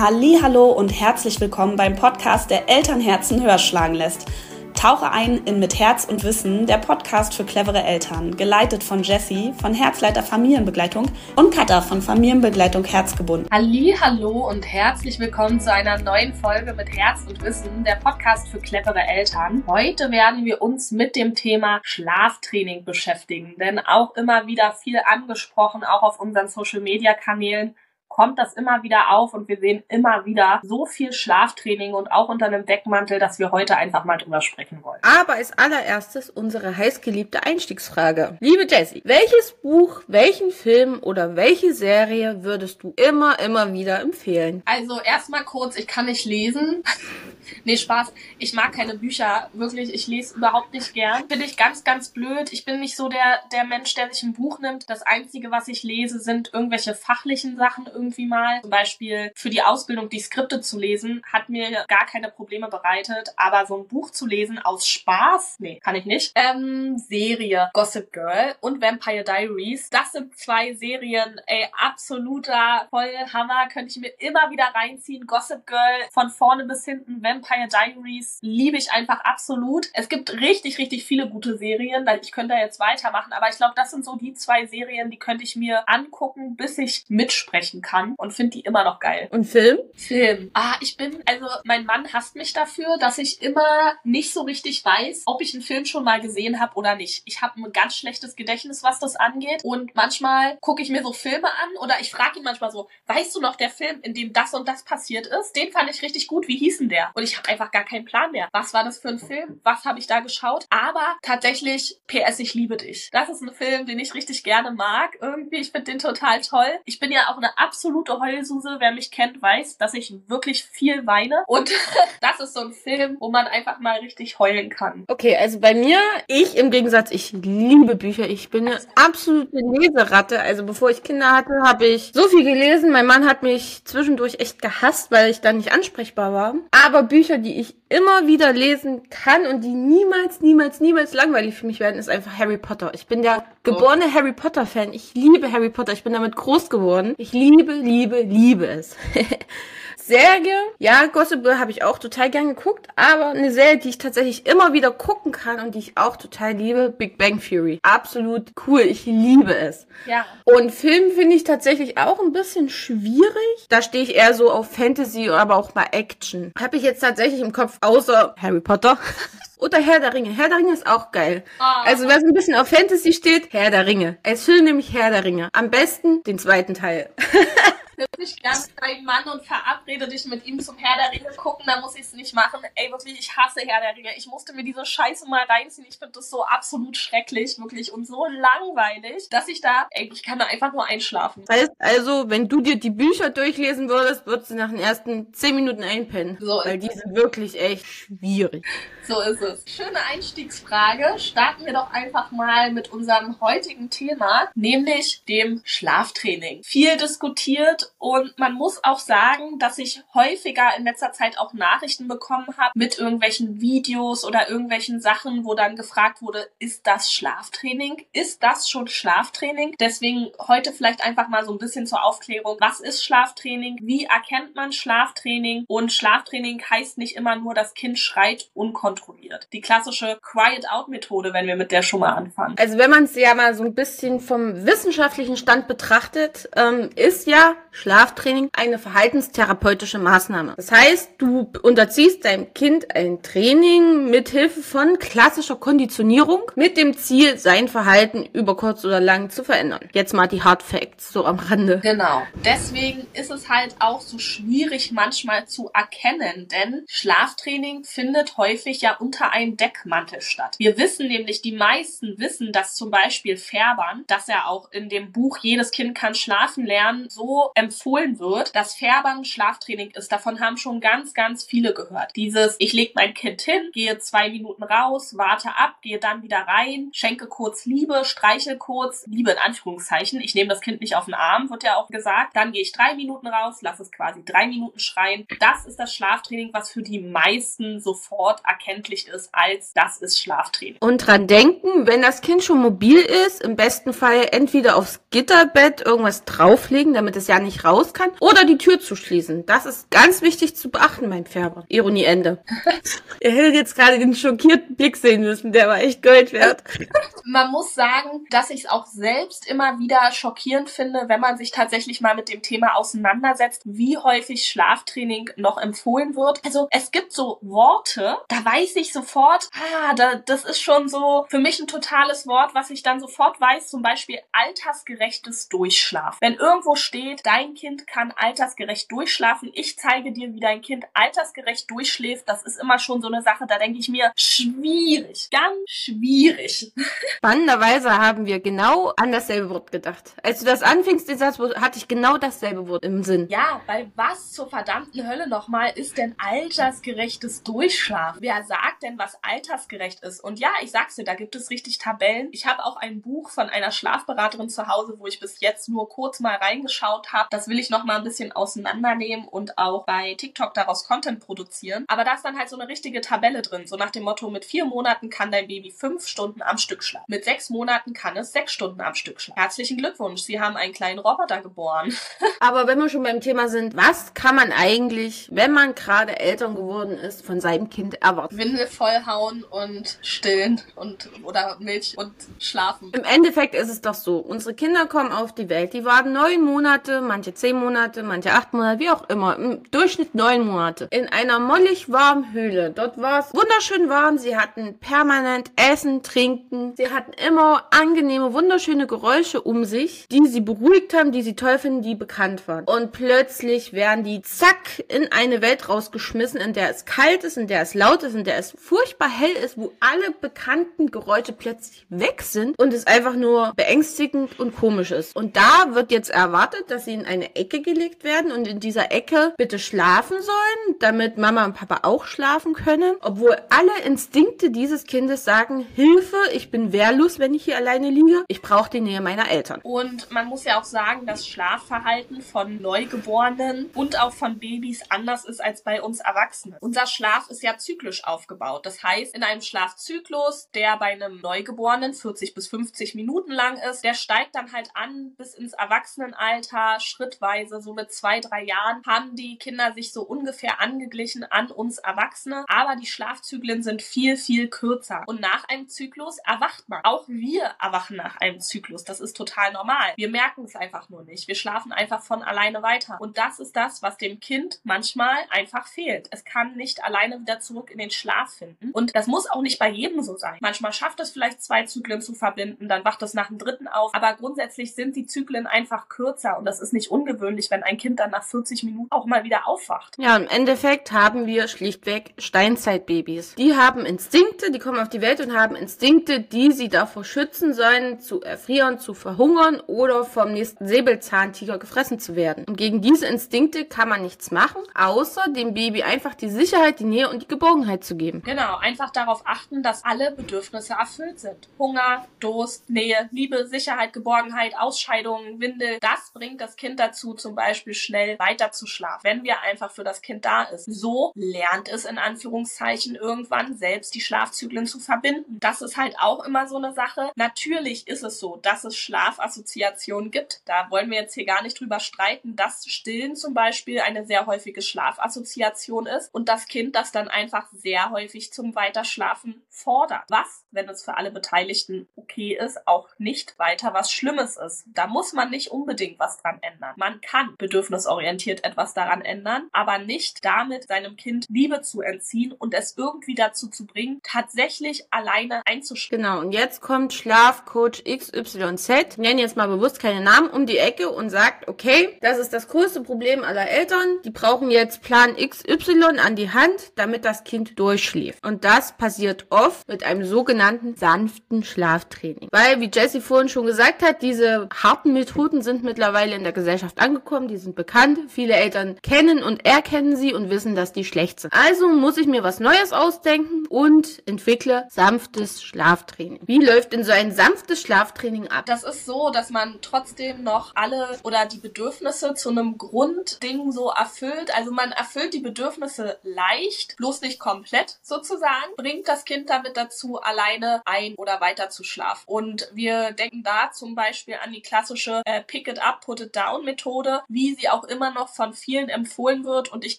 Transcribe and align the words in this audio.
Hallo 0.00 0.66
und 0.66 0.90
herzlich 0.90 1.40
willkommen 1.40 1.74
beim 1.74 1.96
Podcast, 1.96 2.50
der 2.50 2.68
Elternherzen 2.68 3.42
höher 3.42 3.58
schlagen 3.58 3.94
lässt. 3.94 4.26
Tauche 4.72 5.10
ein 5.10 5.38
in 5.44 5.58
Mit 5.58 5.76
Herz 5.80 6.04
und 6.04 6.22
Wissen, 6.22 6.66
der 6.66 6.78
Podcast 6.78 7.34
für 7.34 7.42
clevere 7.42 7.82
Eltern, 7.82 8.36
geleitet 8.36 8.84
von 8.84 9.02
Jessie 9.02 9.52
von 9.60 9.74
Herzleiter 9.74 10.22
Familienbegleitung 10.22 11.10
und 11.34 11.52
Katha 11.52 11.80
von 11.80 12.00
Familienbegleitung 12.00 12.84
Herzgebunden. 12.84 13.48
Hallo 13.50 14.48
und 14.48 14.72
herzlich 14.72 15.18
willkommen 15.18 15.58
zu 15.58 15.72
einer 15.72 15.98
neuen 15.98 16.32
Folge 16.32 16.74
mit 16.74 16.96
Herz 16.96 17.24
und 17.28 17.42
Wissen, 17.42 17.82
der 17.82 17.96
Podcast 17.96 18.46
für 18.46 18.60
clevere 18.60 19.00
Eltern. 19.00 19.64
Heute 19.66 20.12
werden 20.12 20.44
wir 20.44 20.62
uns 20.62 20.92
mit 20.92 21.16
dem 21.16 21.34
Thema 21.34 21.80
Schlaftraining 21.82 22.84
beschäftigen, 22.84 23.56
denn 23.58 23.80
auch 23.80 24.14
immer 24.14 24.46
wieder 24.46 24.74
viel 24.74 25.00
angesprochen, 25.04 25.82
auch 25.82 26.04
auf 26.04 26.20
unseren 26.20 26.46
Social 26.46 26.80
Media 26.80 27.14
Kanälen 27.14 27.74
kommt 28.18 28.36
das 28.36 28.54
immer 28.54 28.82
wieder 28.82 29.10
auf 29.10 29.32
und 29.32 29.46
wir 29.46 29.58
sehen 29.58 29.84
immer 29.88 30.24
wieder 30.24 30.60
so 30.64 30.86
viel 30.86 31.12
Schlaftraining 31.12 31.94
und 31.94 32.10
auch 32.10 32.28
unter 32.28 32.46
einem 32.46 32.66
Deckmantel, 32.66 33.20
dass 33.20 33.38
wir 33.38 33.52
heute 33.52 33.76
einfach 33.76 34.04
mal 34.04 34.16
drüber 34.16 34.40
sprechen 34.40 34.82
wollen. 34.82 34.98
Aber 35.02 35.34
als 35.34 35.56
allererstes 35.56 36.28
unsere 36.28 36.76
heißgeliebte 36.76 37.44
Einstiegsfrage. 37.44 38.36
Liebe 38.40 38.66
Jessie, 38.68 39.02
welches 39.04 39.52
Buch, 39.62 40.02
welchen 40.08 40.50
Film 40.50 40.98
oder 41.00 41.36
welche 41.36 41.72
Serie 41.72 42.42
würdest 42.42 42.82
du 42.82 42.92
immer, 42.96 43.38
immer 43.38 43.72
wieder 43.72 44.00
empfehlen? 44.00 44.62
Also 44.64 45.00
erstmal 45.00 45.44
kurz, 45.44 45.76
ich 45.76 45.86
kann 45.86 46.06
nicht 46.06 46.24
lesen. 46.24 46.82
nee, 47.64 47.76
Spaß. 47.76 48.12
Ich 48.40 48.52
mag 48.52 48.72
keine 48.72 48.98
Bücher. 48.98 49.48
Wirklich, 49.52 49.94
ich 49.94 50.08
lese 50.08 50.34
überhaupt 50.34 50.72
nicht 50.72 50.92
gern. 50.92 51.28
Finde 51.28 51.44
ich 51.44 51.56
ganz, 51.56 51.84
ganz 51.84 52.08
blöd. 52.08 52.52
Ich 52.52 52.64
bin 52.64 52.80
nicht 52.80 52.96
so 52.96 53.08
der, 53.08 53.38
der 53.52 53.62
Mensch, 53.62 53.94
der 53.94 54.12
sich 54.12 54.24
ein 54.24 54.32
Buch 54.32 54.58
nimmt. 54.58 54.90
Das 54.90 55.02
Einzige, 55.02 55.52
was 55.52 55.68
ich 55.68 55.84
lese, 55.84 56.18
sind 56.18 56.50
irgendwelche 56.52 56.96
fachlichen 56.96 57.56
Sachen 57.56 57.86
irgendwie 57.86 58.07
mal. 58.16 58.60
Zum 58.62 58.70
Beispiel 58.70 59.32
für 59.34 59.50
die 59.50 59.62
Ausbildung 59.62 60.08
die 60.08 60.20
Skripte 60.20 60.60
zu 60.60 60.78
lesen, 60.78 61.22
hat 61.30 61.48
mir 61.48 61.84
gar 61.88 62.06
keine 62.06 62.30
Probleme 62.30 62.68
bereitet. 62.68 63.32
Aber 63.36 63.66
so 63.66 63.78
ein 63.78 63.88
Buch 63.88 64.10
zu 64.10 64.26
lesen 64.26 64.58
aus 64.58 64.86
Spaß, 64.86 65.56
nee, 65.58 65.80
kann 65.82 65.94
ich 65.94 66.04
nicht. 66.04 66.32
Ähm, 66.34 66.98
Serie 66.98 67.70
Gossip 67.72 68.12
Girl 68.12 68.54
und 68.60 68.80
Vampire 68.80 69.24
Diaries. 69.24 69.90
Das 69.90 70.12
sind 70.12 70.36
zwei 70.36 70.74
Serien, 70.74 71.40
ey, 71.46 71.68
absoluter 71.72 72.86
Vollhammer. 72.90 73.68
Könnte 73.68 73.90
ich 73.90 73.96
mir 73.98 74.12
immer 74.18 74.50
wieder 74.50 74.64
reinziehen. 74.74 75.26
Gossip 75.26 75.66
Girl 75.66 76.08
von 76.10 76.30
vorne 76.30 76.64
bis 76.64 76.84
hinten. 76.84 77.22
Vampire 77.22 77.68
Diaries 77.68 78.38
liebe 78.42 78.76
ich 78.76 78.92
einfach 78.92 79.20
absolut. 79.20 79.88
Es 79.92 80.08
gibt 80.08 80.32
richtig, 80.40 80.78
richtig 80.78 81.04
viele 81.04 81.28
gute 81.28 81.56
Serien. 81.56 82.06
Ich 82.22 82.32
könnte 82.32 82.54
da 82.54 82.60
jetzt 82.60 82.80
weitermachen, 82.80 83.32
aber 83.32 83.48
ich 83.48 83.56
glaube, 83.56 83.74
das 83.76 83.90
sind 83.90 84.04
so 84.04 84.16
die 84.16 84.34
zwei 84.34 84.66
Serien, 84.66 85.10
die 85.10 85.18
könnte 85.18 85.44
ich 85.44 85.56
mir 85.56 85.88
angucken, 85.88 86.56
bis 86.56 86.78
ich 86.78 87.04
mitsprechen 87.08 87.82
kann 87.82 87.97
kann 87.98 88.14
und 88.16 88.32
finde 88.32 88.50
die 88.50 88.60
immer 88.60 88.84
noch 88.84 89.00
geil. 89.00 89.28
Und 89.30 89.44
Film? 89.44 89.78
Film. 89.94 90.50
Ah, 90.54 90.76
ich 90.80 90.96
bin, 90.96 91.22
also 91.26 91.46
mein 91.64 91.84
Mann 91.84 92.12
hasst 92.12 92.36
mich 92.36 92.52
dafür, 92.52 92.98
dass 92.98 93.18
ich 93.18 93.42
immer 93.42 93.94
nicht 94.04 94.32
so 94.32 94.42
richtig 94.42 94.84
weiß, 94.84 95.24
ob 95.26 95.42
ich 95.42 95.54
einen 95.54 95.62
Film 95.62 95.84
schon 95.84 96.04
mal 96.04 96.20
gesehen 96.20 96.60
habe 96.60 96.74
oder 96.76 96.94
nicht. 96.96 97.22
Ich 97.24 97.42
habe 97.42 97.60
ein 97.60 97.72
ganz 97.72 97.96
schlechtes 97.96 98.36
Gedächtnis, 98.36 98.82
was 98.82 98.98
das 98.98 99.16
angeht. 99.16 99.64
Und 99.64 99.94
manchmal 99.94 100.56
gucke 100.58 100.82
ich 100.82 100.90
mir 100.90 101.02
so 101.02 101.12
Filme 101.12 101.48
an 101.48 101.76
oder 101.80 101.94
ich 102.00 102.10
frage 102.10 102.38
ihn 102.38 102.44
manchmal 102.44 102.70
so, 102.70 102.88
weißt 103.06 103.34
du 103.36 103.40
noch 103.40 103.56
der 103.56 103.70
Film, 103.70 104.00
in 104.02 104.14
dem 104.14 104.32
das 104.32 104.54
und 104.54 104.68
das 104.68 104.84
passiert 104.84 105.26
ist? 105.26 105.54
Den 105.56 105.72
fand 105.72 105.90
ich 105.90 106.02
richtig 106.02 106.26
gut. 106.28 106.48
Wie 106.48 106.56
hieß 106.56 106.78
denn 106.78 106.88
der? 106.88 107.10
Und 107.14 107.22
ich 107.22 107.36
habe 107.36 107.48
einfach 107.48 107.70
gar 107.70 107.84
keinen 107.84 108.04
Plan 108.04 108.30
mehr. 108.30 108.48
Was 108.52 108.74
war 108.74 108.84
das 108.84 108.98
für 108.98 109.08
ein 109.08 109.18
Film? 109.18 109.60
Was 109.64 109.84
habe 109.84 109.98
ich 109.98 110.06
da 110.06 110.20
geschaut? 110.20 110.66
Aber 110.70 111.16
tatsächlich, 111.22 112.00
PS, 112.06 112.38
ich 112.38 112.54
liebe 112.54 112.76
dich. 112.76 113.10
Das 113.12 113.28
ist 113.28 113.42
ein 113.42 113.52
Film, 113.52 113.86
den 113.86 113.98
ich 113.98 114.14
richtig 114.14 114.44
gerne 114.44 114.70
mag. 114.70 115.16
Irgendwie, 115.20 115.56
ich 115.56 115.70
finde 115.70 115.90
den 115.90 115.98
total 115.98 116.40
toll. 116.40 116.78
Ich 116.84 116.98
bin 116.98 117.10
ja 117.10 117.28
auch 117.28 117.36
eine 117.36 117.56
absolute 117.58 117.77
absolute 117.78 118.18
Heulsuse. 118.18 118.76
Wer 118.80 118.90
mich 118.90 119.12
kennt, 119.12 119.40
weiß, 119.40 119.78
dass 119.78 119.94
ich 119.94 120.12
wirklich 120.26 120.64
viel 120.64 121.06
weine. 121.06 121.44
Und 121.46 121.70
das 122.20 122.40
ist 122.40 122.54
so 122.54 122.60
ein 122.60 122.72
Film, 122.72 123.16
wo 123.20 123.30
man 123.30 123.46
einfach 123.46 123.78
mal 123.78 124.00
richtig 124.00 124.40
heulen 124.40 124.68
kann. 124.68 125.04
Okay, 125.06 125.36
also 125.36 125.60
bei 125.60 125.74
mir, 125.74 126.00
ich 126.26 126.56
im 126.56 126.72
Gegensatz, 126.72 127.12
ich 127.12 127.30
liebe 127.30 127.94
Bücher. 127.94 128.28
Ich 128.28 128.50
bin 128.50 128.66
eine 128.66 128.80
absolute 128.96 129.56
Leseratte. 129.56 130.40
Also 130.40 130.64
bevor 130.66 130.90
ich 130.90 131.04
Kinder 131.04 131.30
hatte, 131.30 131.52
habe 131.62 131.86
ich 131.86 132.10
so 132.12 132.26
viel 132.26 132.42
gelesen. 132.42 132.90
Mein 132.90 133.06
Mann 133.06 133.28
hat 133.28 133.44
mich 133.44 133.84
zwischendurch 133.84 134.40
echt 134.40 134.60
gehasst, 134.60 135.12
weil 135.12 135.30
ich 135.30 135.40
dann 135.40 135.58
nicht 135.58 135.70
ansprechbar 135.70 136.32
war. 136.32 136.54
Aber 136.72 137.04
Bücher, 137.04 137.38
die 137.38 137.60
ich 137.60 137.76
immer 137.88 138.26
wieder 138.26 138.52
lesen 138.52 139.08
kann 139.08 139.46
und 139.46 139.62
die 139.62 139.74
niemals, 139.74 140.40
niemals, 140.40 140.80
niemals 140.80 141.14
langweilig 141.14 141.54
für 141.54 141.66
mich 141.66 141.80
werden, 141.80 141.98
ist 141.98 142.08
einfach 142.08 142.38
Harry 142.38 142.58
Potter. 142.58 142.92
Ich 142.94 143.06
bin 143.06 143.22
der 143.22 143.44
geborene 143.62 144.06
oh. 144.08 144.14
Harry 144.14 144.32
Potter 144.32 144.66
Fan. 144.66 144.92
Ich 144.92 145.14
liebe 145.14 145.50
Harry 145.50 145.70
Potter. 145.70 145.92
Ich 145.92 146.04
bin 146.04 146.12
damit 146.12 146.36
groß 146.36 146.68
geworden. 146.70 147.14
Ich 147.16 147.32
liebe, 147.32 147.72
liebe, 147.72 148.20
liebe 148.20 148.66
es. 148.66 148.96
Serie, 150.08 150.56
ja, 150.78 151.04
Gossip 151.06 151.42
Girl 151.42 151.58
habe 151.58 151.70
ich 151.70 151.82
auch 151.82 151.98
total 151.98 152.30
gern 152.30 152.48
geguckt, 152.48 152.88
aber 152.96 153.26
eine 153.26 153.52
Serie, 153.52 153.76
die 153.76 153.90
ich 153.90 153.98
tatsächlich 153.98 154.46
immer 154.46 154.72
wieder 154.72 154.90
gucken 154.90 155.32
kann 155.32 155.60
und 155.60 155.74
die 155.74 155.80
ich 155.80 155.98
auch 155.98 156.16
total 156.16 156.54
liebe, 156.54 156.88
Big 156.88 157.18
Bang 157.18 157.40
Theory. 157.40 157.78
Absolut 157.82 158.52
cool, 158.66 158.80
ich 158.80 159.04
liebe 159.04 159.54
es. 159.54 159.86
Ja. 160.06 160.24
Und 160.44 160.72
Film 160.72 161.12
finde 161.12 161.36
ich 161.36 161.44
tatsächlich 161.44 161.98
auch 161.98 162.20
ein 162.20 162.32
bisschen 162.32 162.70
schwierig. 162.70 163.66
Da 163.68 163.82
stehe 163.82 164.02
ich 164.02 164.14
eher 164.14 164.32
so 164.32 164.50
auf 164.50 164.70
Fantasy, 164.72 165.28
aber 165.28 165.56
auch 165.56 165.74
mal 165.74 165.88
Action. 165.92 166.52
Habe 166.58 166.78
ich 166.78 166.82
jetzt 166.82 167.00
tatsächlich 167.00 167.40
im 167.40 167.52
Kopf, 167.52 167.76
außer 167.82 168.34
Harry 168.40 168.60
Potter. 168.60 168.98
Oder 169.58 169.78
Herr 169.78 170.00
der 170.00 170.14
Ringe. 170.14 170.30
Herr 170.30 170.48
der 170.48 170.58
Ringe 170.58 170.72
ist 170.72 170.86
auch 170.86 171.12
geil. 171.12 171.42
Oh. 171.60 171.64
Also 171.84 172.08
wer 172.08 172.20
so 172.20 172.26
ein 172.26 172.32
bisschen 172.32 172.54
auf 172.54 172.68
Fantasy 172.68 173.12
steht, 173.12 173.52
Herr 173.52 173.70
der 173.70 173.86
Ringe. 173.86 174.16
Es 174.22 174.44
Film 174.44 174.64
nämlich 174.64 174.94
Herr 174.94 175.10
der 175.10 175.24
Ringe. 175.24 175.48
Am 175.52 175.68
besten 175.68 176.22
den 176.22 176.38
zweiten 176.38 176.74
Teil. 176.74 177.10
nimm 177.98 178.06
dich 178.18 178.40
gerne 178.40 178.58
deinen 178.80 179.04
Mann 179.04 179.24
und 179.24 179.44
verabrede 179.44 180.08
dich 180.08 180.24
mit 180.26 180.46
ihm 180.46 180.60
zum 180.60 180.76
Herr 180.78 180.96
der 180.96 181.12
Ringe 181.12 181.34
gucken, 181.36 181.64
dann 181.66 181.80
muss 181.80 181.94
ich 181.96 182.02
es 182.02 182.12
nicht 182.12 182.34
machen. 182.34 182.60
Ey, 182.74 182.90
wirklich, 182.90 183.18
ich 183.18 183.36
hasse 183.36 183.60
Herr 183.60 183.80
der 183.80 183.96
Ringe. 183.96 184.16
Ich 184.16 184.26
musste 184.26 184.52
mir 184.52 184.64
diese 184.64 184.84
Scheiße 184.84 185.28
mal 185.28 185.44
reinziehen. 185.44 185.86
Ich 185.88 185.98
finde 185.98 186.12
das 186.14 186.30
so 186.30 186.44
absolut 186.44 186.96
schrecklich, 186.96 187.58
wirklich, 187.58 187.92
und 187.92 188.06
so 188.06 188.26
langweilig, 188.26 189.28
dass 189.30 189.48
ich 189.48 189.60
da, 189.60 189.86
ey, 189.90 190.10
ich 190.12 190.22
kann 190.22 190.38
da 190.38 190.46
einfach 190.46 190.72
nur 190.72 190.86
einschlafen. 190.86 191.44
Das 191.46 191.56
heißt 191.56 191.72
also, 191.78 192.30
wenn 192.30 192.48
du 192.48 192.60
dir 192.60 192.78
die 192.78 192.90
Bücher 192.90 193.30
durchlesen 193.30 193.88
würdest, 193.88 194.26
würdest 194.26 194.50
du 194.50 194.54
nach 194.54 194.70
den 194.70 194.78
ersten 194.78 195.32
zehn 195.34 195.54
Minuten 195.54 195.82
einpennen. 195.82 196.38
So 196.40 196.62
weil 196.64 196.78
die 196.78 196.88
sind 196.88 197.14
wirklich 197.14 197.60
echt 197.60 197.86
schwierig. 197.86 198.64
So 199.06 199.20
ist 199.20 199.40
es. 199.40 199.64
Schöne 199.66 199.98
Einstiegsfrage. 200.12 201.18
Starten 201.18 201.64
wir 201.64 201.72
doch 201.72 201.90
einfach 201.92 202.30
mal 202.30 202.70
mit 202.72 202.92
unserem 202.92 203.40
heutigen 203.40 203.90
Thema, 203.90 204.48
nämlich 204.54 205.24
dem 205.24 205.62
Schlaftraining. 205.64 206.62
Viel 206.62 206.96
diskutiert 206.96 207.87
und 207.98 208.38
man 208.38 208.54
muss 208.54 208.82
auch 208.84 208.98
sagen, 208.98 209.58
dass 209.58 209.78
ich 209.78 210.02
häufiger 210.14 210.76
in 210.76 210.84
letzter 210.84 211.12
Zeit 211.12 211.38
auch 211.38 211.52
Nachrichten 211.52 212.08
bekommen 212.08 212.48
habe 212.56 212.72
mit 212.74 212.98
irgendwelchen 212.98 213.60
Videos 213.60 214.24
oder 214.24 214.48
irgendwelchen 214.48 215.00
Sachen, 215.00 215.44
wo 215.44 215.54
dann 215.54 215.76
gefragt 215.76 216.22
wurde, 216.22 216.48
ist 216.58 216.86
das 216.86 217.12
Schlaftraining? 217.12 218.04
Ist 218.12 218.42
das 218.42 218.68
schon 218.68 218.88
Schlaftraining? 218.88 219.74
Deswegen 219.80 220.30
heute 220.46 220.72
vielleicht 220.72 221.04
einfach 221.04 221.28
mal 221.28 221.44
so 221.44 221.52
ein 221.52 221.58
bisschen 221.58 221.86
zur 221.86 222.04
Aufklärung. 222.04 222.56
Was 222.60 222.80
ist 222.80 223.04
Schlaftraining? 223.04 223.78
Wie 223.82 224.04
erkennt 224.04 224.54
man 224.54 224.72
Schlaftraining? 224.72 225.64
Und 225.68 225.92
Schlaftraining 225.92 226.62
heißt 226.68 226.98
nicht 226.98 227.16
immer 227.16 227.36
nur, 227.36 227.54
das 227.54 227.74
Kind 227.74 227.98
schreit 227.98 228.50
unkontrolliert. 228.54 229.48
Die 229.52 229.60
klassische 229.60 230.18
Quiet-Out-Methode, 230.22 231.32
wenn 231.32 231.46
wir 231.46 231.56
mit 231.56 231.72
der 231.72 231.82
schon 231.82 232.00
mal 232.00 232.12
anfangen. 232.12 232.56
Also 232.58 232.78
wenn 232.78 232.90
man 232.90 233.04
es 233.04 233.14
ja 233.14 233.34
mal 233.34 233.54
so 233.54 233.64
ein 233.64 233.74
bisschen 233.74 234.20
vom 234.20 234.66
wissenschaftlichen 234.66 235.36
Stand 235.36 235.68
betrachtet, 235.68 236.48
ähm, 236.56 236.90
ist 236.94 237.26
ja 237.26 237.56
Schlaftraining 237.78 238.50
eine 238.54 238.80
verhaltenstherapeutische 238.80 240.00
Maßnahme. 240.00 240.54
Das 240.56 240.72
heißt, 240.72 241.12
du 241.18 241.48
unterziehst 241.62 242.24
deinem 242.24 242.52
Kind 242.52 242.96
ein 242.96 243.22
Training 243.22 244.10
mit 244.10 244.30
Hilfe 244.30 244.62
von 244.62 244.98
klassischer 244.98 245.54
Konditionierung 245.54 246.50
mit 246.56 246.76
dem 246.76 246.96
Ziel, 246.96 247.38
sein 247.38 247.68
Verhalten 247.68 248.28
über 248.32 248.56
kurz 248.56 248.84
oder 248.84 248.98
lang 248.98 249.30
zu 249.30 249.44
verändern. 249.44 249.78
Jetzt 249.92 250.12
mal 250.12 250.26
die 250.26 250.42
Hard 250.42 250.64
Facts 250.64 251.12
so 251.12 251.24
am 251.24 251.38
Rande. 251.38 251.78
Genau. 251.80 252.22
Deswegen 252.44 253.06
ist 253.12 253.30
es 253.30 253.48
halt 253.48 253.76
auch 253.78 254.00
so 254.00 254.18
schwierig 254.18 254.90
manchmal 254.90 255.46
zu 255.46 255.70
erkennen, 255.72 256.48
denn 256.48 256.84
Schlaftraining 256.88 257.84
findet 257.84 258.38
häufig 258.38 258.80
ja 258.80 258.96
unter 258.96 259.32
einem 259.32 259.56
Deckmantel 259.56 260.20
statt. 260.20 260.56
Wir 260.58 260.78
wissen 260.78 261.06
nämlich, 261.06 261.42
die 261.42 261.52
meisten 261.52 262.18
wissen, 262.18 262.50
dass 262.50 262.74
zum 262.74 262.90
Beispiel 262.90 263.36
Färbern, 263.36 264.02
dass 264.08 264.28
er 264.28 264.48
auch 264.48 264.72
in 264.72 264.88
dem 264.88 265.12
Buch 265.12 265.38
Jedes 265.42 265.70
Kind 265.70 265.96
kann 265.96 266.16
schlafen 266.16 266.66
lernen, 266.66 267.08
so 267.08 267.52
empfohlen 267.68 268.18
wird, 268.18 268.56
dass 268.56 268.74
Färbern 268.74 269.24
Schlaftraining 269.24 269.90
ist. 269.90 270.10
Davon 270.10 270.40
haben 270.40 270.56
schon 270.56 270.80
ganz, 270.80 271.12
ganz 271.12 271.44
viele 271.44 271.74
gehört. 271.74 272.16
Dieses, 272.16 272.56
ich 272.58 272.72
leg 272.72 272.92
mein 272.94 273.12
Kind 273.12 273.42
hin, 273.42 273.70
gehe 273.72 273.98
zwei 273.98 274.30
Minuten 274.30 274.62
raus, 274.62 275.16
warte 275.18 275.50
ab, 275.50 275.76
gehe 275.82 275.98
dann 275.98 276.22
wieder 276.22 276.38
rein, 276.38 276.88
schenke 276.92 277.26
kurz 277.26 277.66
Liebe, 277.66 278.04
streiche 278.04 278.56
kurz, 278.56 279.04
Liebe 279.06 279.32
in 279.32 279.38
Anführungszeichen. 279.38 280.20
Ich 280.22 280.34
nehme 280.34 280.48
das 280.48 280.62
Kind 280.62 280.80
nicht 280.80 280.96
auf 280.96 281.04
den 281.04 281.14
Arm, 281.14 281.50
wird 281.50 281.62
ja 281.62 281.76
auch 281.76 281.88
gesagt. 281.88 282.34
Dann 282.34 282.52
gehe 282.52 282.62
ich 282.62 282.72
drei 282.72 282.94
Minuten 282.94 283.26
raus, 283.26 283.60
lasse 283.60 283.82
es 283.82 283.92
quasi 283.92 284.24
drei 284.24 284.46
Minuten 284.46 284.78
schreien. 284.78 285.26
Das 285.40 285.66
ist 285.66 285.78
das 285.78 285.94
Schlaftraining, 285.94 286.50
was 286.54 286.70
für 286.70 286.82
die 286.82 287.00
meisten 287.00 287.80
sofort 287.80 288.40
erkenntlich 288.46 289.08
ist, 289.08 289.28
als 289.32 289.74
das 289.74 289.98
ist 289.98 290.18
Schlaftraining. 290.18 290.78
Und 290.80 291.06
dran 291.06 291.26
denken, 291.26 291.86
wenn 291.86 292.00
das 292.00 292.22
Kind 292.22 292.42
schon 292.42 292.60
mobil 292.60 292.98
ist, 292.98 293.42
im 293.42 293.56
besten 293.56 293.92
Fall 293.92 294.28
entweder 294.32 294.76
aufs 294.76 295.00
Gitterbett 295.10 295.82
irgendwas 295.82 296.24
drauflegen, 296.24 296.94
damit 296.94 297.16
es 297.16 297.26
ja 297.26 297.40
nicht 297.40 297.57
nicht 297.58 297.64
raus 297.64 297.92
kann 297.92 298.10
oder 298.20 298.44
die 298.44 298.58
Tür 298.58 298.80
zu 298.80 298.96
schließen. 298.96 299.46
Das 299.46 299.66
ist 299.66 299.90
ganz 299.90 300.22
wichtig 300.22 300.56
zu 300.56 300.70
beachten, 300.70 301.08
mein 301.08 301.26
Färber. 301.26 301.64
Ironie 301.68 302.04
Ende. 302.04 302.42
Ihr 303.20 303.30
hättet 303.30 303.54
jetzt 303.54 303.76
gerade 303.76 303.98
den 303.98 304.14
schockierten 304.14 304.76
Blick 304.76 304.96
sehen 304.96 305.22
müssen, 305.22 305.52
der 305.52 305.68
war 305.68 305.78
echt 305.78 306.02
Gold 306.02 306.32
wert. 306.32 306.62
Man 307.24 307.50
muss 307.50 307.74
sagen, 307.74 308.26
dass 308.30 308.50
ich 308.50 308.64
es 308.64 308.70
auch 308.70 308.86
selbst 308.86 309.46
immer 309.48 309.78
wieder 309.78 310.10
schockierend 310.12 310.70
finde, 310.70 311.04
wenn 311.08 311.20
man 311.20 311.36
sich 311.36 311.50
tatsächlich 311.50 312.00
mal 312.00 312.14
mit 312.14 312.28
dem 312.28 312.42
Thema 312.42 312.74
auseinandersetzt, 312.76 313.62
wie 313.64 313.98
häufig 313.98 314.44
Schlaftraining 314.44 315.30
noch 315.36 315.58
empfohlen 315.58 316.16
wird. 316.16 316.40
Also 316.44 316.68
es 316.70 316.90
gibt 316.90 317.12
so 317.12 317.38
Worte, 317.42 318.16
da 318.28 318.36
weiß 318.44 318.76
ich 318.76 318.92
sofort, 318.92 319.50
ah, 319.52 319.94
da, 319.94 320.14
das 320.14 320.44
ist 320.44 320.60
schon 320.60 320.88
so 320.88 321.26
für 321.28 321.38
mich 321.38 321.60
ein 321.60 321.66
totales 321.66 322.26
Wort, 322.26 322.54
was 322.54 322.70
ich 322.70 322.82
dann 322.82 322.98
sofort 322.98 323.40
weiß, 323.40 323.68
zum 323.68 323.82
Beispiel 323.82 324.20
altersgerechtes 324.32 325.48
Durchschlafen. 325.48 326.18
Wenn 326.20 326.34
irgendwo 326.34 326.76
steht, 326.76 327.26
dein 327.26 327.47
Kind 327.54 327.86
kann 327.86 328.12
altersgerecht 328.16 328.90
durchschlafen, 328.90 329.50
ich 329.54 329.78
zeige 329.78 330.12
dir, 330.12 330.34
wie 330.34 330.40
dein 330.40 330.62
Kind 330.62 330.84
altersgerecht 330.94 331.70
durchschläft, 331.70 332.28
das 332.28 332.42
ist 332.42 332.60
immer 332.60 332.78
schon 332.78 333.00
so 333.00 333.08
eine 333.08 333.22
Sache, 333.22 333.46
da 333.46 333.58
denke 333.58 333.78
ich 333.78 333.88
mir, 333.88 334.12
schwierig, 334.16 335.28
ganz 335.30 335.56
schwierig. 335.66 336.72
Spannenderweise 337.16 337.96
haben 337.98 338.26
wir 338.26 338.40
genau 338.40 338.92
an 338.96 339.12
dasselbe 339.12 339.50
Wort 339.50 339.72
gedacht. 339.72 340.14
Als 340.22 340.40
du 340.40 340.46
das 340.46 340.62
anfingst, 340.62 341.08
den 341.08 341.18
Satz, 341.18 341.38
hatte 341.38 341.78
ich 341.78 341.88
genau 341.88 342.18
dasselbe 342.18 342.68
Wort 342.68 342.84
im 342.84 343.02
Sinn. 343.02 343.28
Ja, 343.30 343.60
weil 343.66 343.90
was 343.94 344.32
zur 344.32 344.48
verdammten 344.48 345.08
Hölle 345.08 345.28
nochmal 345.28 345.72
ist 345.74 345.98
denn 345.98 346.14
altersgerechtes 346.18 347.42
Durchschlafen? 347.42 348.20
Wer 348.22 348.44
sagt 348.44 348.82
denn, 348.82 348.98
was 348.98 349.18
altersgerecht 349.22 350.00
ist? 350.00 350.22
Und 350.22 350.38
ja, 350.38 350.50
ich 350.62 350.70
sag's 350.70 350.96
dir, 350.96 351.04
da 351.04 351.14
gibt 351.14 351.34
es 351.34 351.50
richtig 351.50 351.78
Tabellen. 351.78 352.28
Ich 352.32 352.46
habe 352.46 352.64
auch 352.64 352.76
ein 352.76 353.00
Buch 353.00 353.30
von 353.30 353.48
einer 353.48 353.70
Schlafberaterin 353.70 354.48
zu 354.48 354.66
Hause, 354.68 354.94
wo 354.98 355.06
ich 355.06 355.20
bis 355.20 355.40
jetzt 355.40 355.68
nur 355.68 355.88
kurz 355.88 356.20
mal 356.20 356.36
reingeschaut 356.36 357.12
habe. 357.12 357.28
Das 357.38 357.46
will 357.46 357.60
ich 357.60 357.70
noch 357.70 357.84
mal 357.84 357.98
ein 357.98 358.02
bisschen 358.02 358.32
auseinandernehmen 358.32 359.28
und 359.28 359.58
auch 359.58 359.84
bei 359.84 360.14
TikTok 360.14 360.54
daraus 360.54 360.88
Content 360.88 361.20
produzieren. 361.20 361.84
Aber 361.86 362.02
da 362.02 362.14
ist 362.14 362.24
dann 362.24 362.36
halt 362.36 362.48
so 362.48 362.58
eine 362.58 362.68
richtige 362.68 363.00
Tabelle 363.00 363.42
drin, 363.42 363.64
so 363.64 363.76
nach 363.76 363.92
dem 363.92 364.02
Motto, 364.02 364.28
mit 364.28 364.44
vier 364.44 364.64
Monaten 364.64 365.08
kann 365.08 365.30
dein 365.30 365.46
Baby 365.46 365.70
fünf 365.70 366.08
Stunden 366.08 366.42
am 366.42 366.58
Stück 366.58 366.82
schlafen. 366.82 367.04
Mit 367.06 367.24
sechs 367.24 367.48
Monaten 367.48 367.92
kann 367.92 368.16
es 368.16 368.32
sechs 368.32 368.52
Stunden 368.52 368.80
am 368.80 368.96
Stück 368.96 369.20
schlafen. 369.20 369.40
Herzlichen 369.40 369.78
Glückwunsch, 369.78 370.22
Sie 370.22 370.40
haben 370.40 370.56
einen 370.56 370.72
kleinen 370.72 370.98
Roboter 370.98 371.40
geboren. 371.40 371.94
Aber 372.40 372.66
wenn 372.66 372.80
wir 372.80 372.88
schon 372.88 373.04
beim 373.04 373.20
Thema 373.20 373.46
sind, 373.46 373.76
was 373.76 374.14
kann 374.14 374.34
man 374.34 374.50
eigentlich, 374.50 375.28
wenn 375.30 375.52
man 375.52 375.76
gerade 375.76 376.18
Eltern 376.18 376.56
geworden 376.56 376.98
ist, 376.98 377.24
von 377.24 377.40
seinem 377.40 377.70
Kind 377.70 378.02
erwarten? 378.02 378.36
Windel 378.36 378.66
vollhauen 378.66 379.44
und 379.44 380.00
stillen 380.02 380.60
und 380.74 381.08
oder 381.22 381.56
Milch 381.60 381.96
und 381.96 382.12
schlafen. 382.40 382.90
Im 382.92 383.04
Endeffekt 383.04 383.54
ist 383.54 383.68
es 383.68 383.80
doch 383.80 383.94
so, 383.94 384.16
unsere 384.16 384.54
Kinder 384.54 384.86
kommen 384.86 385.12
auf 385.12 385.32
die 385.32 385.48
Welt, 385.48 385.72
die 385.72 385.84
warten 385.84 386.12
neun 386.12 386.42
Monate, 386.42 387.00
manche 387.18 387.34
zehn 387.34 387.56
Monate, 387.56 388.04
manche 388.04 388.30
acht 388.30 388.52
Monate, 388.52 388.78
wie 388.78 388.90
auch 388.90 389.08
immer, 389.08 389.34
im 389.36 389.68
Durchschnitt 389.72 390.14
neun 390.14 390.46
Monate, 390.46 390.86
in 390.92 391.08
einer 391.08 391.40
mollig 391.40 391.90
warmen 391.90 392.32
Höhle. 392.32 392.70
Dort 392.70 392.96
war 393.02 393.18
es 393.18 393.34
wunderschön 393.34 393.88
warm, 393.88 394.18
sie 394.18 394.36
hatten 394.36 394.78
permanent 394.78 395.50
Essen, 395.56 396.04
Trinken, 396.04 396.74
sie 396.76 396.92
hatten 396.92 397.10
immer 397.26 397.64
angenehme, 397.72 398.34
wunderschöne 398.34 398.86
Geräusche 398.86 399.40
um 399.40 399.64
sich, 399.64 400.06
die 400.12 400.24
sie 400.28 400.40
beruhigt 400.40 400.94
haben, 400.94 401.10
die 401.10 401.22
sie 401.22 401.34
toll 401.34 401.58
finden, 401.58 401.82
die 401.82 401.96
bekannt 401.96 402.46
waren. 402.46 402.62
Und 402.66 402.92
plötzlich 402.92 403.72
werden 403.72 404.04
die 404.04 404.22
zack 404.22 404.84
in 404.86 405.10
eine 405.10 405.42
Welt 405.42 405.68
rausgeschmissen, 405.68 406.40
in 406.40 406.52
der 406.52 406.70
es 406.70 406.84
kalt 406.84 407.24
ist, 407.24 407.36
in 407.36 407.48
der 407.48 407.62
es 407.62 407.74
laut 407.74 408.04
ist, 408.04 408.14
in 408.14 408.22
der 408.22 408.38
es 408.38 408.54
furchtbar 408.56 409.08
hell 409.08 409.34
ist, 409.44 409.58
wo 409.58 409.72
alle 409.80 410.12
bekannten 410.20 410.92
Geräusche 410.92 411.32
plötzlich 411.32 411.84
weg 411.88 412.22
sind 412.22 412.56
und 412.60 412.72
es 412.72 412.86
einfach 412.86 413.14
nur 413.14 413.54
beängstigend 413.56 414.38
und 414.38 414.54
komisch 414.54 414.92
ist. 414.92 415.16
Und 415.16 415.36
da 415.36 415.74
wird 415.74 415.90
jetzt 415.90 416.10
erwartet, 416.10 416.70
dass 416.70 416.84
sie 416.84 416.94
in 416.94 417.07
eine 417.08 417.34
Ecke 417.34 417.62
gelegt 417.62 418.04
werden 418.04 418.30
und 418.30 418.46
in 418.46 418.60
dieser 418.60 418.92
Ecke 418.92 419.34
bitte 419.36 419.58
schlafen 419.58 420.20
sollen, 420.20 420.76
damit 420.80 421.18
Mama 421.18 421.44
und 421.44 421.54
Papa 421.54 421.80
auch 421.82 422.04
schlafen 422.04 422.52
können, 422.52 422.96
obwohl 423.00 423.36
alle 423.50 423.80
Instinkte 423.84 424.50
dieses 424.50 424.84
Kindes 424.84 425.24
sagen, 425.24 425.66
Hilfe, 425.74 426.16
ich 426.32 426.50
bin 426.50 426.72
wehrlos, 426.72 427.18
wenn 427.18 427.34
ich 427.34 427.44
hier 427.44 427.56
alleine 427.56 427.90
liege, 427.90 428.24
ich 428.28 428.42
brauche 428.42 428.70
die 428.70 428.80
Nähe 428.80 429.00
meiner 429.00 429.30
Eltern. 429.30 429.60
Und 429.62 430.10
man 430.10 430.26
muss 430.26 430.44
ja 430.44 430.60
auch 430.60 430.64
sagen, 430.64 431.06
dass 431.06 431.26
Schlafverhalten 431.26 432.22
von 432.22 432.60
Neugeborenen 432.60 433.70
und 433.74 434.00
auch 434.00 434.12
von 434.12 434.38
Babys 434.38 434.82
anders 434.90 435.24
ist 435.24 435.42
als 435.42 435.62
bei 435.62 435.82
uns 435.82 436.00
Erwachsenen. 436.00 436.58
Unser 436.60 436.86
Schlaf 436.86 437.28
ist 437.30 437.42
ja 437.42 437.56
zyklisch 437.58 438.04
aufgebaut. 438.04 438.66
Das 438.66 438.82
heißt, 438.82 439.14
in 439.14 439.22
einem 439.22 439.40
Schlafzyklus, 439.40 440.50
der 440.54 440.76
bei 440.76 440.92
einem 440.92 441.20
Neugeborenen 441.20 441.94
40 441.94 442.34
bis 442.34 442.48
50 442.48 442.94
Minuten 442.94 443.32
lang 443.32 443.58
ist, 443.70 443.82
der 443.82 443.94
steigt 443.94 444.34
dann 444.34 444.52
halt 444.52 444.70
an 444.74 445.14
bis 445.16 445.34
ins 445.34 445.54
Erwachsenenalter, 445.54 446.78
schrittweise, 446.98 447.60
so 447.60 447.74
mit 447.74 447.92
zwei, 447.92 448.20
drei 448.20 448.44
Jahren, 448.44 448.82
haben 448.86 449.14
die 449.14 449.38
Kinder 449.38 449.72
sich 449.72 449.92
so 449.92 450.02
ungefähr 450.02 450.60
angeglichen 450.60 451.24
an 451.24 451.50
uns 451.50 451.78
Erwachsene. 451.78 452.44
Aber 452.48 452.76
die 452.76 452.86
Schlafzyklen 452.86 453.62
sind 453.62 453.82
viel, 453.82 454.16
viel 454.16 454.48
kürzer. 454.48 455.04
Und 455.06 455.20
nach 455.20 455.44
einem 455.48 455.68
Zyklus 455.68 456.18
erwacht 456.24 456.68
man. 456.68 456.80
Auch 456.84 457.06
wir 457.06 457.54
erwachen 457.60 457.96
nach 457.96 458.16
einem 458.16 458.40
Zyklus. 458.40 458.84
Das 458.84 459.00
ist 459.00 459.16
total 459.16 459.52
normal. 459.52 459.92
Wir 459.96 460.08
merken 460.08 460.44
es 460.44 460.56
einfach 460.56 460.88
nur 460.88 461.04
nicht. 461.04 461.28
Wir 461.28 461.36
schlafen 461.36 461.72
einfach 461.72 462.02
von 462.02 462.22
alleine 462.22 462.62
weiter. 462.62 462.96
Und 463.00 463.16
das 463.16 463.38
ist 463.38 463.54
das, 463.56 463.82
was 463.82 463.96
dem 463.96 464.18
Kind 464.18 464.60
manchmal 464.64 465.16
einfach 465.30 465.68
fehlt. 465.68 466.08
Es 466.10 466.24
kann 466.24 466.56
nicht 466.56 466.82
alleine 466.82 467.20
wieder 467.20 467.38
zurück 467.40 467.70
in 467.70 467.78
den 467.78 467.90
Schlaf 467.90 468.34
finden. 468.34 468.72
Und 468.72 468.94
das 468.96 469.06
muss 469.06 469.30
auch 469.30 469.42
nicht 469.42 469.58
bei 469.58 469.70
jedem 469.70 470.02
so 470.02 470.16
sein. 470.16 470.38
Manchmal 470.40 470.72
schafft 470.72 470.98
es 471.00 471.10
vielleicht 471.10 471.42
zwei 471.42 471.64
Zyklen 471.64 472.00
zu 472.00 472.14
verbinden, 472.14 472.68
dann 472.68 472.84
wacht 472.84 473.02
es 473.02 473.14
nach 473.14 473.28
dem 473.28 473.38
dritten 473.38 473.68
auf. 473.68 473.94
Aber 473.94 474.14
grundsätzlich 474.14 474.74
sind 474.74 474.96
die 474.96 475.06
Zyklen 475.06 475.46
einfach 475.46 475.88
kürzer 475.88 476.38
und 476.38 476.44
das 476.44 476.60
ist 476.60 476.72
nicht 476.72 476.87
ungewöhnlich, 476.88 477.50
wenn 477.50 477.62
ein 477.62 477.78
Kind 477.78 478.00
dann 478.00 478.10
nach 478.10 478.24
40 478.24 478.64
Minuten 478.64 478.90
auch 478.90 479.06
mal 479.06 479.24
wieder 479.24 479.46
aufwacht. 479.46 479.96
Ja, 479.98 480.16
im 480.16 480.26
Endeffekt 480.28 480.92
haben 480.92 481.26
wir 481.26 481.48
schlichtweg 481.48 482.14
Steinzeitbabys. 482.18 483.34
Die 483.36 483.54
haben 483.56 483.84
Instinkte, 483.84 484.50
die 484.50 484.58
kommen 484.58 484.80
auf 484.80 484.88
die 484.88 485.00
Welt 485.00 485.20
und 485.20 485.36
haben 485.36 485.54
Instinkte, 485.54 486.20
die 486.20 486.52
sie 486.52 486.68
davor 486.68 487.04
schützen 487.04 487.54
sollen, 487.54 488.00
zu 488.00 488.20
erfrieren, 488.22 488.78
zu 488.78 488.94
verhungern 488.94 489.60
oder 489.66 490.04
vom 490.04 490.32
nächsten 490.32 490.66
Säbelzahntiger 490.66 491.58
gefressen 491.58 491.98
zu 491.98 492.16
werden. 492.16 492.44
Und 492.46 492.56
gegen 492.56 492.80
diese 492.80 493.06
Instinkte 493.06 493.64
kann 493.64 493.88
man 493.88 494.02
nichts 494.02 494.30
machen, 494.30 494.62
außer 494.74 495.24
dem 495.34 495.54
Baby 495.54 495.82
einfach 495.82 496.14
die 496.14 496.28
Sicherheit, 496.28 496.80
die 496.80 496.84
Nähe 496.84 497.10
und 497.10 497.22
die 497.22 497.28
Geborgenheit 497.28 497.84
zu 497.84 497.96
geben. 497.96 498.22
Genau, 498.24 498.56
einfach 498.58 498.90
darauf 498.90 499.22
achten, 499.24 499.62
dass 499.62 499.84
alle 499.84 500.12
Bedürfnisse 500.12 500.74
erfüllt 500.74 501.20
sind. 501.20 501.48
Hunger, 501.58 502.06
Durst, 502.20 502.68
Nähe, 502.70 503.08
Liebe, 503.12 503.46
Sicherheit, 503.46 503.92
Geborgenheit, 503.92 504.54
Ausscheidungen, 504.58 505.40
Windel. 505.40 505.78
Das 505.80 506.10
bringt 506.12 506.40
das 506.40 506.56
Kind 506.56 506.77
dazu, 506.78 507.14
zum 507.14 507.34
Beispiel 507.34 507.74
schnell 507.74 508.18
weiter 508.18 508.52
zu 508.52 508.66
schlafen, 508.66 509.00
wenn 509.04 509.24
wir 509.24 509.40
einfach 509.42 509.70
für 509.70 509.84
das 509.84 510.02
Kind 510.02 510.24
da 510.24 510.44
ist. 510.44 510.64
So 510.64 511.12
lernt 511.14 511.68
es 511.68 511.84
in 511.84 511.98
Anführungszeichen 511.98 512.94
irgendwann 512.94 513.56
selbst 513.56 513.94
die 513.94 514.00
Schlafzyklen 514.00 514.66
zu 514.66 514.78
verbinden. 514.78 515.38
Das 515.40 515.62
ist 515.62 515.76
halt 515.76 515.96
auch 515.98 516.24
immer 516.24 516.48
so 516.48 516.56
eine 516.56 516.72
Sache. 516.72 517.10
Natürlich 517.16 517.86
ist 517.88 518.02
es 518.02 518.18
so, 518.18 518.36
dass 518.36 518.64
es 518.64 518.76
Schlafassoziationen 518.76 520.10
gibt. 520.10 520.42
Da 520.44 520.70
wollen 520.70 520.90
wir 520.90 520.98
jetzt 520.98 521.14
hier 521.14 521.26
gar 521.26 521.42
nicht 521.42 521.60
drüber 521.60 521.80
streiten, 521.80 522.36
dass 522.36 522.66
Stillen 522.66 523.16
zum 523.16 523.34
Beispiel 523.34 523.80
eine 523.80 524.06
sehr 524.06 524.26
häufige 524.26 524.62
Schlafassoziation 524.62 525.86
ist 525.86 526.12
und 526.14 526.28
das 526.28 526.46
Kind 526.46 526.74
das 526.74 526.92
dann 526.92 527.08
einfach 527.08 527.48
sehr 527.52 527.90
häufig 527.90 528.32
zum 528.32 528.54
Weiterschlafen 528.54 529.42
fordert. 529.48 530.04
Was, 530.08 530.44
wenn 530.50 530.68
es 530.68 530.82
für 530.82 530.96
alle 530.96 531.10
Beteiligten 531.10 531.88
okay 531.96 532.36
ist, 532.38 532.66
auch 532.66 532.88
nicht 532.98 533.38
weiter 533.38 533.74
was 533.74 533.92
Schlimmes 533.92 534.36
ist. 534.36 534.64
Da 534.66 534.86
muss 534.86 535.12
man 535.12 535.30
nicht 535.30 535.50
unbedingt 535.50 535.98
was 535.98 536.20
dran 536.22 536.38
ändern. 536.42 536.67
Man 536.76 537.00
kann 537.00 537.34
bedürfnisorientiert 537.38 538.44
etwas 538.44 538.74
daran 538.74 539.02
ändern, 539.02 539.48
aber 539.52 539.78
nicht 539.78 540.24
damit 540.24 540.68
seinem 540.68 540.96
Kind 540.96 541.26
Liebe 541.28 541.62
zu 541.62 541.80
entziehen 541.80 542.32
und 542.32 542.54
es 542.54 542.76
irgendwie 542.76 543.14
dazu 543.14 543.48
zu 543.48 543.66
bringen, 543.66 544.00
tatsächlich 544.02 544.84
alleine 544.90 545.42
einzuschlafen. 545.46 546.02
Genau, 546.02 546.20
und 546.20 546.32
jetzt 546.32 546.60
kommt 546.60 546.92
Schlafcoach 546.92 547.84
XYZ, 547.84 548.68
ich 548.90 548.98
nenne 548.98 549.20
jetzt 549.20 549.36
mal 549.36 549.48
bewusst 549.48 549.80
keine 549.80 550.00
Namen, 550.00 550.30
um 550.30 550.46
die 550.46 550.58
Ecke 550.58 550.90
und 550.90 551.10
sagt, 551.10 551.48
okay, 551.48 551.98
das 552.00 552.18
ist 552.18 552.32
das 552.32 552.48
größte 552.48 552.82
Problem 552.82 553.22
aller 553.24 553.48
Eltern, 553.48 553.98
die 554.04 554.10
brauchen 554.10 554.50
jetzt 554.50 554.82
Plan 554.82 555.16
XY 555.16 555.98
an 555.98 556.16
die 556.16 556.30
Hand, 556.30 556.72
damit 556.76 557.04
das 557.04 557.24
Kind 557.24 557.58
durchschläft. 557.58 558.24
Und 558.24 558.44
das 558.44 558.76
passiert 558.76 559.26
oft 559.30 559.66
mit 559.68 559.84
einem 559.84 560.04
sogenannten 560.04 560.76
sanften 560.76 561.44
Schlaftraining. 561.44 562.28
Weil, 562.30 562.60
wie 562.60 562.70
Jessie 562.72 563.00
vorhin 563.00 563.28
schon 563.28 563.46
gesagt 563.46 563.82
hat, 563.82 564.02
diese 564.02 564.48
harten 564.54 564.92
Methoden 564.92 565.42
sind 565.42 565.64
mittlerweile 565.64 566.14
in 566.14 566.22
der 566.22 566.32
Gesellschaft 566.32 566.57
angekommen, 566.76 567.28
die 567.28 567.36
sind 567.36 567.56
bekannt, 567.56 567.98
viele 568.08 568.34
Eltern 568.34 568.76
kennen 568.82 569.22
und 569.22 569.44
erkennen 569.44 569.96
sie 569.96 570.14
und 570.14 570.30
wissen, 570.30 570.54
dass 570.54 570.72
die 570.72 570.84
schlecht 570.84 571.20
sind. 571.20 571.32
Also 571.32 571.68
muss 571.68 571.96
ich 571.96 572.06
mir 572.06 572.22
was 572.22 572.40
Neues 572.40 572.72
ausdenken 572.72 573.46
und 573.48 574.02
entwickle 574.06 574.66
sanftes 574.70 575.42
Schlaftraining. 575.42 576.20
Wie 576.26 576.44
läuft 576.44 576.72
denn 576.72 576.84
so 576.84 576.92
ein 576.92 577.12
sanftes 577.12 577.60
Schlaftraining 577.62 578.28
ab? 578.28 578.46
Das 578.46 578.64
ist 578.64 578.86
so, 578.86 579.10
dass 579.10 579.30
man 579.30 579.58
trotzdem 579.62 580.22
noch 580.22 580.54
alle 580.54 580.98
oder 581.02 581.26
die 581.26 581.38
Bedürfnisse 581.38 582.14
zu 582.14 582.30
einem 582.30 582.58
Grundding 582.58 583.52
so 583.52 583.70
erfüllt. 583.70 584.34
Also 584.34 584.52
man 584.52 584.72
erfüllt 584.72 585.14
die 585.14 585.20
Bedürfnisse 585.20 585.98
leicht, 586.02 586.76
bloß 586.76 587.00
nicht 587.02 587.18
komplett 587.18 587.78
sozusagen, 587.82 588.54
bringt 588.56 588.88
das 588.88 589.04
Kind 589.04 589.30
damit 589.30 589.56
dazu, 589.56 590.00
alleine 590.00 590.62
ein- 590.64 590.94
oder 590.96 591.20
weiter 591.20 591.50
zu 591.50 591.64
schlafen. 591.64 592.04
Und 592.06 592.48
wir 592.52 592.92
denken 592.92 593.22
da 593.22 593.50
zum 593.52 593.74
Beispiel 593.74 594.16
an 594.22 594.32
die 594.32 594.42
klassische 594.42 595.02
äh, 595.04 595.22
Pick 595.22 595.48
it 595.48 595.60
up, 595.62 595.80
put 595.84 596.00
it 596.00 596.14
down 596.14 596.44
Methode, 596.48 597.02
wie 597.08 597.34
sie 597.34 597.48
auch 597.48 597.64
immer 597.64 597.92
noch 597.92 598.08
von 598.08 598.32
vielen 598.32 598.68
empfohlen 598.68 599.24
wird. 599.24 599.52
Und 599.52 599.64
ich 599.64 599.78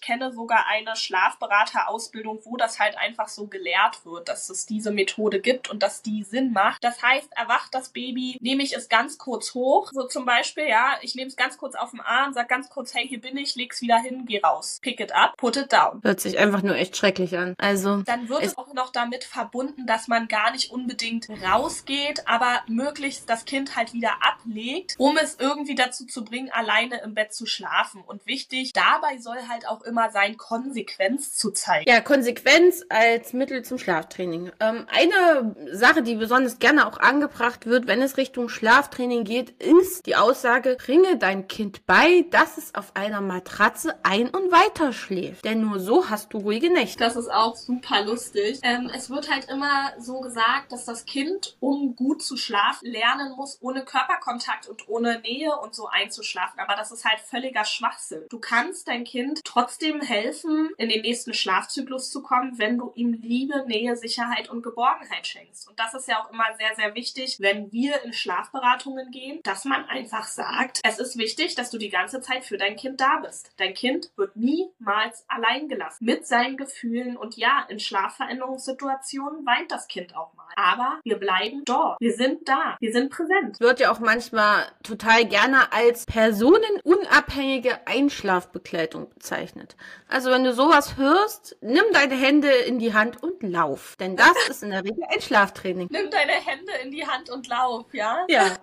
kenne 0.00 0.32
sogar 0.32 0.66
eine 0.68 0.94
Schlafberaterausbildung, 0.94 2.40
wo 2.44 2.56
das 2.56 2.78
halt 2.78 2.96
einfach 2.96 3.28
so 3.28 3.46
gelehrt 3.46 4.04
wird, 4.04 4.28
dass 4.28 4.50
es 4.50 4.66
diese 4.66 4.92
Methode 4.92 5.40
gibt 5.40 5.68
und 5.70 5.82
dass 5.82 6.02
die 6.02 6.22
Sinn 6.22 6.52
macht. 6.52 6.82
Das 6.84 7.02
heißt, 7.02 7.30
erwacht 7.36 7.74
das 7.74 7.90
Baby, 7.90 8.38
nehme 8.40 8.62
ich 8.62 8.76
es 8.76 8.88
ganz 8.88 9.18
kurz 9.18 9.54
hoch. 9.54 9.90
So 9.92 10.06
zum 10.06 10.24
Beispiel, 10.24 10.68
ja, 10.68 10.96
ich 11.02 11.14
nehme 11.14 11.28
es 11.28 11.36
ganz 11.36 11.58
kurz 11.58 11.74
auf 11.74 11.90
den 11.90 12.00
Arm, 12.00 12.32
sag 12.32 12.48
ganz 12.48 12.70
kurz, 12.70 12.94
hey, 12.94 13.06
hier 13.06 13.20
bin 13.20 13.36
ich, 13.36 13.56
leg's 13.56 13.80
wieder 13.80 13.98
hin, 13.98 14.24
geh 14.26 14.40
raus. 14.40 14.78
Pick 14.82 15.00
it 15.00 15.12
up, 15.12 15.36
put 15.36 15.56
it 15.56 15.72
down. 15.72 16.00
Hört 16.02 16.20
sich 16.20 16.38
einfach 16.38 16.62
nur 16.62 16.76
echt 16.76 16.96
schrecklich 16.96 17.36
an. 17.36 17.54
Also. 17.58 18.02
Dann 18.02 18.28
wird 18.28 18.42
es 18.42 18.56
auch 18.56 18.72
noch 18.74 18.90
damit 18.90 19.24
verbunden, 19.24 19.86
dass 19.86 20.08
man 20.08 20.28
gar 20.28 20.52
nicht 20.52 20.70
unbedingt 20.70 21.28
rausgeht, 21.30 22.26
aber 22.26 22.62
möglichst 22.68 23.28
das 23.28 23.44
Kind 23.44 23.76
halt 23.76 23.92
wieder 23.92 24.12
ablegt, 24.22 24.94
um 24.98 25.16
es 25.16 25.36
irgendwie 25.38 25.74
dazu 25.74 26.06
zu 26.06 26.24
bringen, 26.24 26.50
alleine 26.60 27.00
im 27.02 27.14
Bett 27.14 27.32
zu 27.32 27.46
schlafen. 27.46 28.02
Und 28.02 28.26
wichtig, 28.26 28.72
dabei 28.72 29.18
soll 29.18 29.38
halt 29.48 29.66
auch 29.66 29.82
immer 29.82 30.10
sein, 30.10 30.36
Konsequenz 30.36 31.36
zu 31.36 31.50
zeigen. 31.50 31.90
Ja, 31.90 32.00
Konsequenz 32.00 32.84
als 32.88 33.32
Mittel 33.32 33.62
zum 33.64 33.78
Schlaftraining. 33.78 34.52
Ähm, 34.60 34.86
eine 34.88 35.56
Sache, 35.72 36.02
die 36.02 36.16
besonders 36.16 36.58
gerne 36.58 36.86
auch 36.86 36.98
angebracht 36.98 37.66
wird, 37.66 37.86
wenn 37.86 38.02
es 38.02 38.16
Richtung 38.16 38.48
Schlaftraining 38.48 39.24
geht, 39.24 39.50
ist 39.62 40.06
die 40.06 40.16
Aussage, 40.16 40.76
bringe 40.84 41.16
dein 41.16 41.48
Kind 41.48 41.86
bei, 41.86 42.26
dass 42.30 42.58
es 42.58 42.74
auf 42.74 42.94
einer 42.94 43.20
Matratze 43.20 43.94
ein- 44.02 44.28
und 44.28 44.52
weiter 44.52 44.92
schläft. 44.92 45.44
Denn 45.44 45.62
nur 45.62 45.80
so 45.80 46.10
hast 46.10 46.32
du 46.34 46.38
ruhige 46.38 46.72
Nächte. 46.72 46.98
Das 46.98 47.16
ist 47.16 47.30
auch 47.30 47.56
super 47.56 48.04
lustig. 48.04 48.60
Ähm, 48.62 48.90
es 48.94 49.08
wird 49.08 49.30
halt 49.30 49.48
immer 49.48 49.92
so 49.98 50.20
gesagt, 50.20 50.72
dass 50.72 50.84
das 50.84 51.06
Kind, 51.06 51.56
um 51.60 51.96
gut 51.96 52.22
zu 52.22 52.36
schlafen, 52.36 52.90
lernen 52.90 53.32
muss, 53.36 53.58
ohne 53.62 53.84
Körperkontakt 53.84 54.68
und 54.68 54.88
ohne 54.88 55.20
Nähe 55.20 55.56
und 55.56 55.74
so 55.74 55.86
einzuschlafen. 55.86 56.39
Aber 56.56 56.76
das 56.76 56.92
ist 56.92 57.04
halt 57.04 57.20
völliger 57.20 57.64
Schwachsinn. 57.64 58.24
Du 58.30 58.38
kannst 58.38 58.88
dein 58.88 59.04
Kind 59.04 59.40
trotzdem 59.44 60.00
helfen, 60.00 60.70
in 60.76 60.88
den 60.88 61.02
nächsten 61.02 61.34
Schlafzyklus 61.34 62.10
zu 62.10 62.22
kommen, 62.22 62.58
wenn 62.58 62.78
du 62.78 62.92
ihm 62.94 63.12
Liebe, 63.12 63.64
Nähe, 63.66 63.96
Sicherheit 63.96 64.48
und 64.48 64.62
Geborgenheit 64.62 65.26
schenkst. 65.26 65.68
Und 65.68 65.78
das 65.78 65.94
ist 65.94 66.08
ja 66.08 66.22
auch 66.22 66.30
immer 66.30 66.46
sehr, 66.58 66.74
sehr 66.76 66.94
wichtig, 66.94 67.38
wenn 67.40 67.70
wir 67.72 68.02
in 68.04 68.12
Schlafberatungen 68.12 69.10
gehen, 69.10 69.40
dass 69.42 69.64
man 69.64 69.84
einfach 69.86 70.26
sagt, 70.26 70.80
es 70.84 70.98
ist 70.98 71.18
wichtig, 71.18 71.54
dass 71.54 71.70
du 71.70 71.78
die 71.78 71.88
ganze 71.88 72.20
Zeit 72.20 72.44
für 72.44 72.58
dein 72.58 72.76
Kind 72.76 73.00
da 73.00 73.18
bist. 73.18 73.52
Dein 73.56 73.74
Kind 73.74 74.10
wird 74.16 74.36
niemals 74.36 75.24
allein 75.28 75.68
gelassen 75.68 76.04
mit 76.04 76.26
seinen 76.26 76.56
Gefühlen 76.56 77.16
und 77.16 77.36
ja, 77.36 77.66
in 77.68 77.80
Schlafveränderungssituationen 77.80 79.44
weint 79.46 79.70
das 79.70 79.88
Kind 79.88 80.16
auch 80.16 80.34
mal. 80.34 80.46
Aber 80.56 81.00
wir 81.04 81.18
bleiben 81.18 81.62
dort. 81.64 82.00
Wir 82.00 82.12
sind 82.12 82.48
da. 82.48 82.76
Wir 82.80 82.92
sind 82.92 83.10
präsent. 83.10 83.60
Wird 83.60 83.80
ja 83.80 83.92
auch 83.92 84.00
manchmal 84.00 84.66
total 84.82 85.24
gerne 85.24 85.72
als 85.72 86.06
personenunabhängige 86.30 87.86
Einschlafbegleitung 87.86 89.10
bezeichnet. 89.10 89.76
Also 90.08 90.30
wenn 90.30 90.44
du 90.44 90.52
sowas 90.52 90.96
hörst, 90.96 91.56
nimm 91.60 91.84
deine 91.92 92.14
Hände 92.14 92.50
in 92.50 92.78
die 92.78 92.94
Hand 92.94 93.22
und 93.22 93.42
lauf. 93.42 93.96
Denn 93.98 94.16
das 94.16 94.32
ist 94.48 94.62
in 94.62 94.70
der 94.70 94.84
Regel 94.84 95.02
ein 95.08 95.20
Schlaftraining. 95.20 95.88
Nimm 95.90 96.10
deine 96.10 96.32
Hände 96.32 96.72
in 96.82 96.90
die 96.90 97.06
Hand 97.06 97.30
und 97.30 97.48
lauf, 97.48 97.86
ja? 97.92 98.24
Ja. 98.28 98.46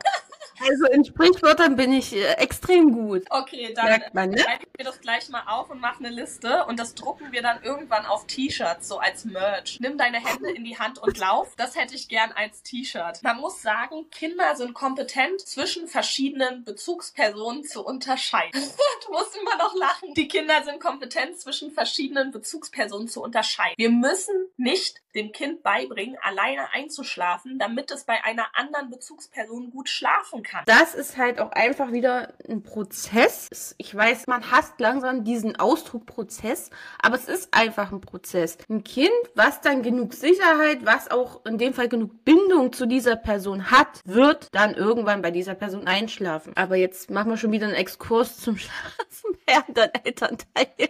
Also 0.60 0.86
in 0.88 1.06
Sprichwörtern 1.06 1.76
bin 1.76 1.94
ich 1.94 2.16
äh, 2.16 2.34
extrem 2.34 2.92
gut. 2.92 3.24
Okay, 3.30 3.74
dann 3.76 3.86
Merkt 3.86 4.14
man, 4.14 4.30
ne? 4.30 4.40
schreibe 4.40 4.64
ich 4.64 4.78
mir 4.78 4.86
das 4.86 5.00
gleich 5.02 5.30
mal 5.30 5.44
auf 5.48 5.70
und 5.70 5.80
mache 5.80 6.00
eine 6.00 6.10
Liste 6.10 6.66
und 6.66 6.80
das 6.80 6.96
drucken 6.96 7.32
wir 7.32 7.42
dann 7.42 7.62
irgendwann 7.64 8.06
auf 8.06 8.26
T-Shirts, 8.28 8.88
so 8.88 9.00
als 9.00 9.26
Merch. 9.26 9.80
Nimm 9.80 9.98
deine 9.98 10.18
Hände 10.18 10.52
in 10.52 10.64
die 10.64 10.78
Hand 10.78 11.00
und 11.00 11.18
lauf. 11.18 11.54
Das 11.58 11.76
hätte 11.76 11.96
ich 11.96 12.08
gern 12.08 12.32
als 12.32 12.64
T-Shirt. 12.64 13.22
Man 13.24 13.38
muss 13.38 13.62
sagen, 13.62 14.10
Kinder 14.12 14.56
sind 14.56 14.74
kompetent, 14.74 15.42
zwischen 15.42 15.88
verschiedenen 15.88 16.64
Bezugspersonen 16.64 17.64
zu 17.64 17.86
unterscheiden. 17.86 18.62
du 19.06 19.12
musst 19.12 19.38
immer 19.38 19.58
noch 19.58 19.76
lachen. 19.76 20.14
Die 20.16 20.28
Kinder 20.28 20.64
sind 20.64 20.80
kompetent, 20.80 21.40
zwischen 21.40 21.72
verschiedenen 21.72 22.32
Bezugspersonen 22.32 23.08
zu 23.08 23.22
unterscheiden. 23.22 23.76
Wir 23.78 23.92
müssen 23.92 24.36
nicht 24.58 25.02
dem 25.14 25.32
Kind 25.32 25.64
beibringen, 25.64 26.18
alleine 26.22 26.72
einzuschlafen, 26.74 27.58
damit 27.60 27.92
es 27.92 28.04
bei 28.04 28.24
einer 28.24 28.48
anderen 28.56 28.90
Bezugsperson 28.90 29.72
gut 29.72 29.90
schlafen 29.90 30.44
kann. 30.44 30.47
Das 30.66 30.94
ist 30.94 31.18
halt 31.18 31.40
auch 31.40 31.52
einfach 31.52 31.92
wieder 31.92 32.34
ein 32.50 32.64
Prozess. 32.64 33.76
Ich 33.78 33.94
weiß, 33.94 34.28
man 34.28 34.52
hasst 34.52 34.80
langsam 34.80 35.24
diesen 35.24 35.56
Ausdruck 35.58 36.06
Prozess, 36.06 36.70
aber 37.02 37.16
es 37.16 37.26
ist 37.26 37.54
einfach 37.54 37.92
ein 37.92 38.02
Prozess. 38.02 38.58
Ein 38.70 38.84
Kind, 38.84 39.12
was 39.36 39.62
dann 39.62 39.84
genug 39.84 40.14
Sicherheit, 40.14 40.86
was 40.86 41.10
auch 41.12 41.46
in 41.46 41.58
dem 41.58 41.74
Fall 41.74 41.90
genug 41.90 42.24
Bindung 42.24 42.74
zu 42.74 42.86
dieser 42.86 43.16
Person 43.16 43.72
hat, 43.72 44.02
wird 44.06 44.48
dann 44.52 44.74
irgendwann 44.74 45.22
bei 45.22 45.32
dieser 45.32 45.56
Person 45.56 45.88
einschlafen. 45.88 46.54
Aber 46.56 46.76
jetzt 46.76 47.10
machen 47.10 47.30
wir 47.30 47.38
schon 47.38 47.52
wieder 47.52 47.68
einen 47.68 47.76
Exkurs 47.76 48.38
zum 48.38 48.58
Schlafen 48.58 49.38
bei 49.46 49.56
anderen 49.56 49.92
Elternteilen. 50.04 50.90